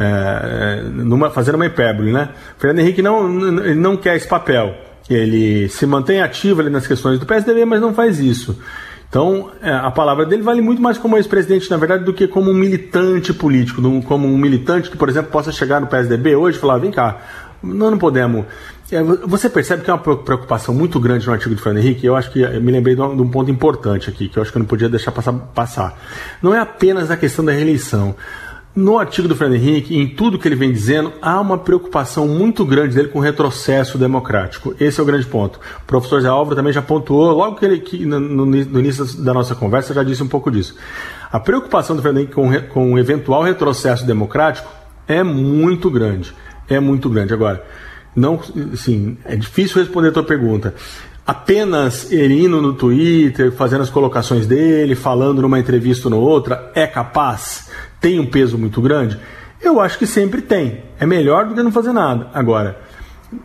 é, 0.00 0.82
numa, 0.82 1.30
fazendo 1.30 1.56
uma 1.56 1.66
hipérbole, 1.66 2.10
né? 2.10 2.30
Fernando 2.58 2.80
Henrique 2.80 3.02
não, 3.02 3.60
ele 3.60 3.74
não 3.74 3.96
quer 3.96 4.16
esse 4.16 4.26
papel. 4.26 4.74
Ele 5.08 5.68
se 5.68 5.84
mantém 5.86 6.22
ativo 6.22 6.60
ali 6.60 6.70
nas 6.70 6.86
questões 6.86 7.18
do 7.18 7.26
PSDB, 7.26 7.64
mas 7.64 7.80
não 7.80 7.92
faz 7.92 8.18
isso. 8.18 8.58
Então, 9.08 9.50
é, 9.60 9.72
a 9.72 9.90
palavra 9.90 10.24
dele 10.24 10.42
vale 10.42 10.62
muito 10.62 10.80
mais 10.80 10.96
como 10.96 11.16
ex-presidente, 11.16 11.68
na 11.68 11.76
verdade, 11.76 12.04
do 12.04 12.14
que 12.14 12.28
como 12.28 12.50
um 12.50 12.54
militante 12.54 13.34
político, 13.34 13.82
como 14.02 14.28
um 14.28 14.38
militante 14.38 14.88
que, 14.88 14.96
por 14.96 15.08
exemplo, 15.08 15.32
possa 15.32 15.50
chegar 15.50 15.80
no 15.80 15.88
PSDB 15.88 16.36
hoje 16.36 16.56
e 16.56 16.60
falar: 16.60 16.78
vem 16.78 16.92
cá, 16.92 17.18
nós 17.62 17.90
não 17.90 17.98
podemos. 17.98 18.46
É, 18.92 19.02
você 19.02 19.48
percebe 19.48 19.84
que 19.84 19.90
é 19.90 19.94
uma 19.94 20.00
preocupação 20.00 20.74
muito 20.74 20.98
grande 20.98 21.26
no 21.26 21.32
artigo 21.32 21.54
de 21.54 21.62
Fernando 21.62 21.84
Henrique, 21.84 22.04
eu 22.04 22.16
acho 22.16 22.30
que 22.30 22.40
eu 22.40 22.60
me 22.60 22.72
lembrei 22.72 22.96
de 22.96 23.00
um, 23.02 23.28
ponto 23.28 23.50
importante 23.50 24.10
aqui, 24.10 24.28
que 24.28 24.36
eu 24.36 24.42
acho 24.42 24.50
que 24.50 24.58
eu 24.58 24.60
não 24.60 24.66
podia 24.66 24.88
deixar 24.88 25.12
passar. 25.12 25.32
passar. 25.32 25.98
Não 26.42 26.54
é 26.54 26.58
apenas 26.58 27.10
a 27.10 27.16
questão 27.16 27.44
da 27.44 27.52
reeleição. 27.52 28.16
No 28.74 28.98
artigo 28.98 29.26
do 29.26 29.34
Fernando 29.34 29.56
Henrique, 29.56 29.96
em 29.96 30.08
tudo 30.08 30.38
que 30.38 30.46
ele 30.46 30.54
vem 30.54 30.72
dizendo, 30.72 31.12
há 31.20 31.40
uma 31.40 31.58
preocupação 31.58 32.28
muito 32.28 32.64
grande 32.64 32.94
dele 32.94 33.08
com 33.08 33.18
o 33.18 33.22
retrocesso 33.22 33.98
democrático. 33.98 34.74
Esse 34.78 35.00
é 35.00 35.02
o 35.02 35.06
grande 35.06 35.26
ponto. 35.26 35.58
O 35.82 35.86
professor 35.86 36.20
Zé 36.20 36.28
Álvaro 36.28 36.54
também 36.54 36.72
já 36.72 36.80
pontuou, 36.80 37.32
logo 37.32 37.56
que 37.56 37.64
ele 37.64 37.80
que 37.80 38.06
no, 38.06 38.20
no, 38.20 38.78
início 38.78 39.04
da 39.22 39.34
nossa 39.34 39.56
conversa 39.56 39.92
já 39.92 40.04
disse 40.04 40.22
um 40.22 40.28
pouco 40.28 40.52
disso. 40.52 40.76
A 41.32 41.40
preocupação 41.40 41.96
do 41.96 42.02
Fernando 42.02 42.22
Henrique 42.22 42.34
com, 42.34 42.48
com 42.72 42.92
um 42.92 42.98
eventual 42.98 43.42
retrocesso 43.42 44.06
democrático 44.06 44.68
é 45.06 45.24
muito 45.24 45.90
grande. 45.90 46.32
É 46.68 46.78
muito 46.78 47.10
grande. 47.10 47.34
Agora, 47.34 47.64
não, 48.20 48.40
sim, 48.76 49.16
é 49.24 49.34
difícil 49.34 49.80
responder 49.80 50.08
a 50.08 50.12
tua 50.12 50.24
pergunta 50.24 50.74
apenas 51.26 52.10
ele 52.10 52.44
indo 52.44 52.60
no 52.60 52.72
Twitter, 52.72 53.52
fazendo 53.52 53.82
as 53.82 53.90
colocações 53.90 54.48
dele, 54.48 54.96
falando 54.96 55.40
numa 55.40 55.60
entrevista 55.60 56.08
ou 56.08 56.20
outra, 56.20 56.72
é 56.74 56.88
capaz? 56.88 57.70
tem 58.00 58.18
um 58.18 58.26
peso 58.26 58.56
muito 58.56 58.80
grande? 58.80 59.18
Eu 59.60 59.78
acho 59.78 59.98
que 59.98 60.06
sempre 60.06 60.40
tem. 60.40 60.82
É 60.98 61.04
melhor 61.04 61.46
do 61.46 61.54
que 61.54 61.62
não 61.62 61.70
fazer 61.70 61.92
nada. 61.92 62.30
Agora, 62.32 62.80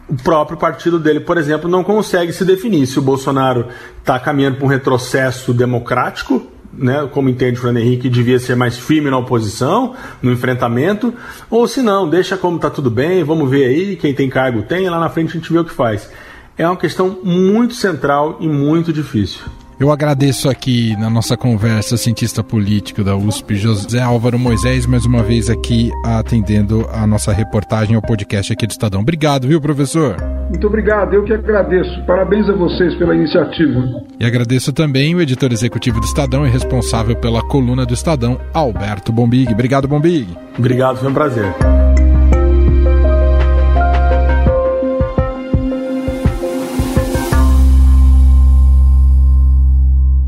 o 0.07 0.15
próprio 0.15 0.57
partido 0.57 0.97
dele, 0.97 1.19
por 1.19 1.37
exemplo, 1.37 1.69
não 1.69 1.83
consegue 1.83 2.31
se 2.31 2.45
definir 2.45 2.87
se 2.87 2.97
o 2.97 3.01
Bolsonaro 3.01 3.67
está 3.99 4.17
caminhando 4.17 4.55
para 4.55 4.65
um 4.65 4.69
retrocesso 4.69 5.53
democrático, 5.53 6.41
né, 6.77 7.07
como 7.11 7.29
entende 7.29 7.57
o 7.57 7.61
Fernando 7.61 7.83
Henrique, 7.83 8.09
devia 8.09 8.39
ser 8.39 8.55
mais 8.55 8.77
firme 8.77 9.09
na 9.09 9.17
oposição, 9.17 9.95
no 10.21 10.31
enfrentamento, 10.31 11.13
ou 11.49 11.67
se 11.67 11.81
não, 11.81 12.09
deixa 12.09 12.37
como 12.37 12.57
está 12.57 12.69
tudo 12.69 12.89
bem, 12.89 13.23
vamos 13.23 13.49
ver 13.49 13.65
aí, 13.65 13.95
quem 13.95 14.13
tem 14.13 14.29
cargo 14.29 14.63
tem, 14.63 14.89
lá 14.89 14.99
na 14.99 15.09
frente 15.09 15.29
a 15.29 15.39
gente 15.39 15.51
vê 15.51 15.59
o 15.59 15.65
que 15.65 15.73
faz. 15.73 16.09
É 16.57 16.67
uma 16.67 16.77
questão 16.77 17.19
muito 17.23 17.73
central 17.73 18.37
e 18.39 18.47
muito 18.47 18.93
difícil. 18.93 19.41
Eu 19.77 19.91
agradeço 19.91 20.49
aqui 20.49 20.95
na 20.97 21.09
nossa 21.09 21.35
conversa 21.35 21.97
cientista 21.97 22.41
político 22.41 23.03
da 23.03 23.15
USP, 23.17 23.55
José 23.55 24.01
Álvaro 24.01 24.39
Moisés, 24.39 24.85
mais 24.85 25.05
uma 25.05 25.21
vez 25.21 25.49
aqui 25.49 25.91
atendendo 26.05 26.87
a 26.93 27.05
nossa 27.05 27.33
reportagem 27.33 27.93
ao 27.93 28.01
podcast 28.01 28.53
aqui 28.53 28.65
do 28.65 28.71
Estadão. 28.71 29.01
Obrigado, 29.01 29.49
viu, 29.49 29.59
professor? 29.59 30.15
Muito 30.49 30.65
obrigado, 30.65 31.13
eu 31.13 31.25
que 31.25 31.33
agradeço. 31.33 32.05
Parabéns 32.05 32.47
a 32.47 32.53
vocês 32.53 32.95
pela 32.95 33.13
iniciativa. 33.13 34.01
E 34.17 34.25
agradeço 34.25 34.71
também 34.71 35.13
o 35.13 35.19
editor 35.19 35.51
executivo 35.51 35.99
do 35.99 36.05
Estadão 36.05 36.47
e 36.47 36.49
responsável 36.49 37.15
pela 37.17 37.41
coluna 37.41 37.85
do 37.85 37.93
Estadão, 37.93 38.39
Alberto 38.53 39.11
Bombig. 39.11 39.51
Obrigado, 39.51 39.89
Bombig. 39.89 40.25
Obrigado, 40.57 40.97
foi 40.99 41.09
um 41.09 41.13
prazer. 41.13 41.53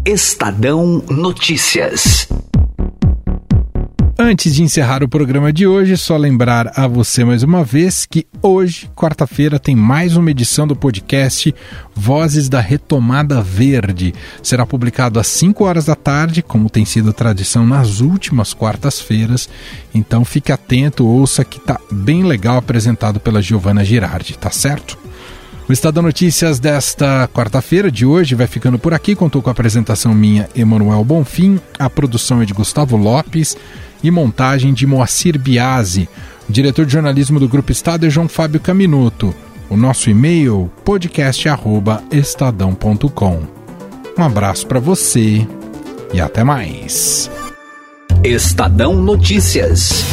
Estadão 0.08 1.04
Notícias. 1.10 2.30
Antes 4.18 4.56
de 4.56 4.64
encerrar 4.64 5.04
o 5.04 5.10
programa 5.10 5.52
de 5.52 5.68
hoje, 5.68 5.98
só 5.98 6.16
lembrar 6.16 6.72
a 6.78 6.88
você 6.88 7.26
mais 7.26 7.44
uma 7.44 7.62
vez 7.62 8.06
que 8.06 8.26
hoje, 8.42 8.90
quarta-feira, 8.96 9.60
tem 9.60 9.76
mais 9.76 10.16
uma 10.16 10.32
edição 10.32 10.66
do 10.66 10.78
podcast 10.78 11.54
Vozes 11.94 12.48
da 12.48 12.62
Retomada 12.62 13.42
Verde. 13.42 14.14
Será 14.42 14.66
publicado 14.66 15.20
às 15.20 15.28
5 15.28 15.66
horas 15.66 15.84
da 15.84 15.96
tarde, 15.96 16.42
como 16.42 16.70
tem 16.70 16.86
sido 16.86 17.12
tradição 17.12 17.66
nas 17.66 18.00
últimas 18.00 18.54
quartas-feiras. 18.54 19.50
Então 19.94 20.24
fique 20.24 20.54
atento, 20.54 21.06
ouça 21.06 21.44
que 21.44 21.60
tá 21.60 21.82
bem 21.92 22.24
legal 22.24 22.56
apresentado 22.56 23.20
pela 23.20 23.42
Giovana 23.42 23.84
Girardi, 23.84 24.38
tá 24.38 24.52
certo? 24.52 24.98
O 25.70 25.74
Estado 25.74 26.02
Notícias 26.02 26.60
desta 26.60 27.30
quarta-feira 27.34 27.92
de 27.92 28.06
hoje 28.06 28.36
vai 28.36 28.48
ficando 28.48 28.80
por 28.80 28.94
aqui. 28.94 29.14
Contou 29.14 29.42
com 29.42 29.50
a 29.50 29.52
apresentação 29.52 30.14
minha, 30.14 30.48
Emanuel 30.56 31.04
Bonfim. 31.04 31.60
A 31.78 31.90
produção 31.90 32.42
é 32.42 32.46
de 32.46 32.54
Gustavo 32.54 32.96
Lopes 32.96 33.58
e 34.02 34.10
montagem 34.10 34.74
de 34.74 34.88
Moacir 34.88 35.38
Biasi. 35.38 36.08
O 36.48 36.54
diretor 36.54 36.86
de 36.86 36.94
jornalismo 36.94 37.38
do 37.38 37.50
Grupo 37.50 37.74
Estado 37.74 38.06
é 38.06 38.10
João 38.10 38.30
Fábio 38.30 38.62
Caminuto. 38.62 39.36
O 39.70 39.76
nosso 39.76 40.10
e-mail 40.10 40.72
podcast@estadão.com. 40.86 43.42
Um 44.18 44.24
abraço 44.24 44.66
para 44.66 44.80
você 44.80 45.46
e 46.14 46.22
até 46.22 46.46
mais. 46.46 47.30
Estadão 48.24 48.96
Notícias. 48.96 50.06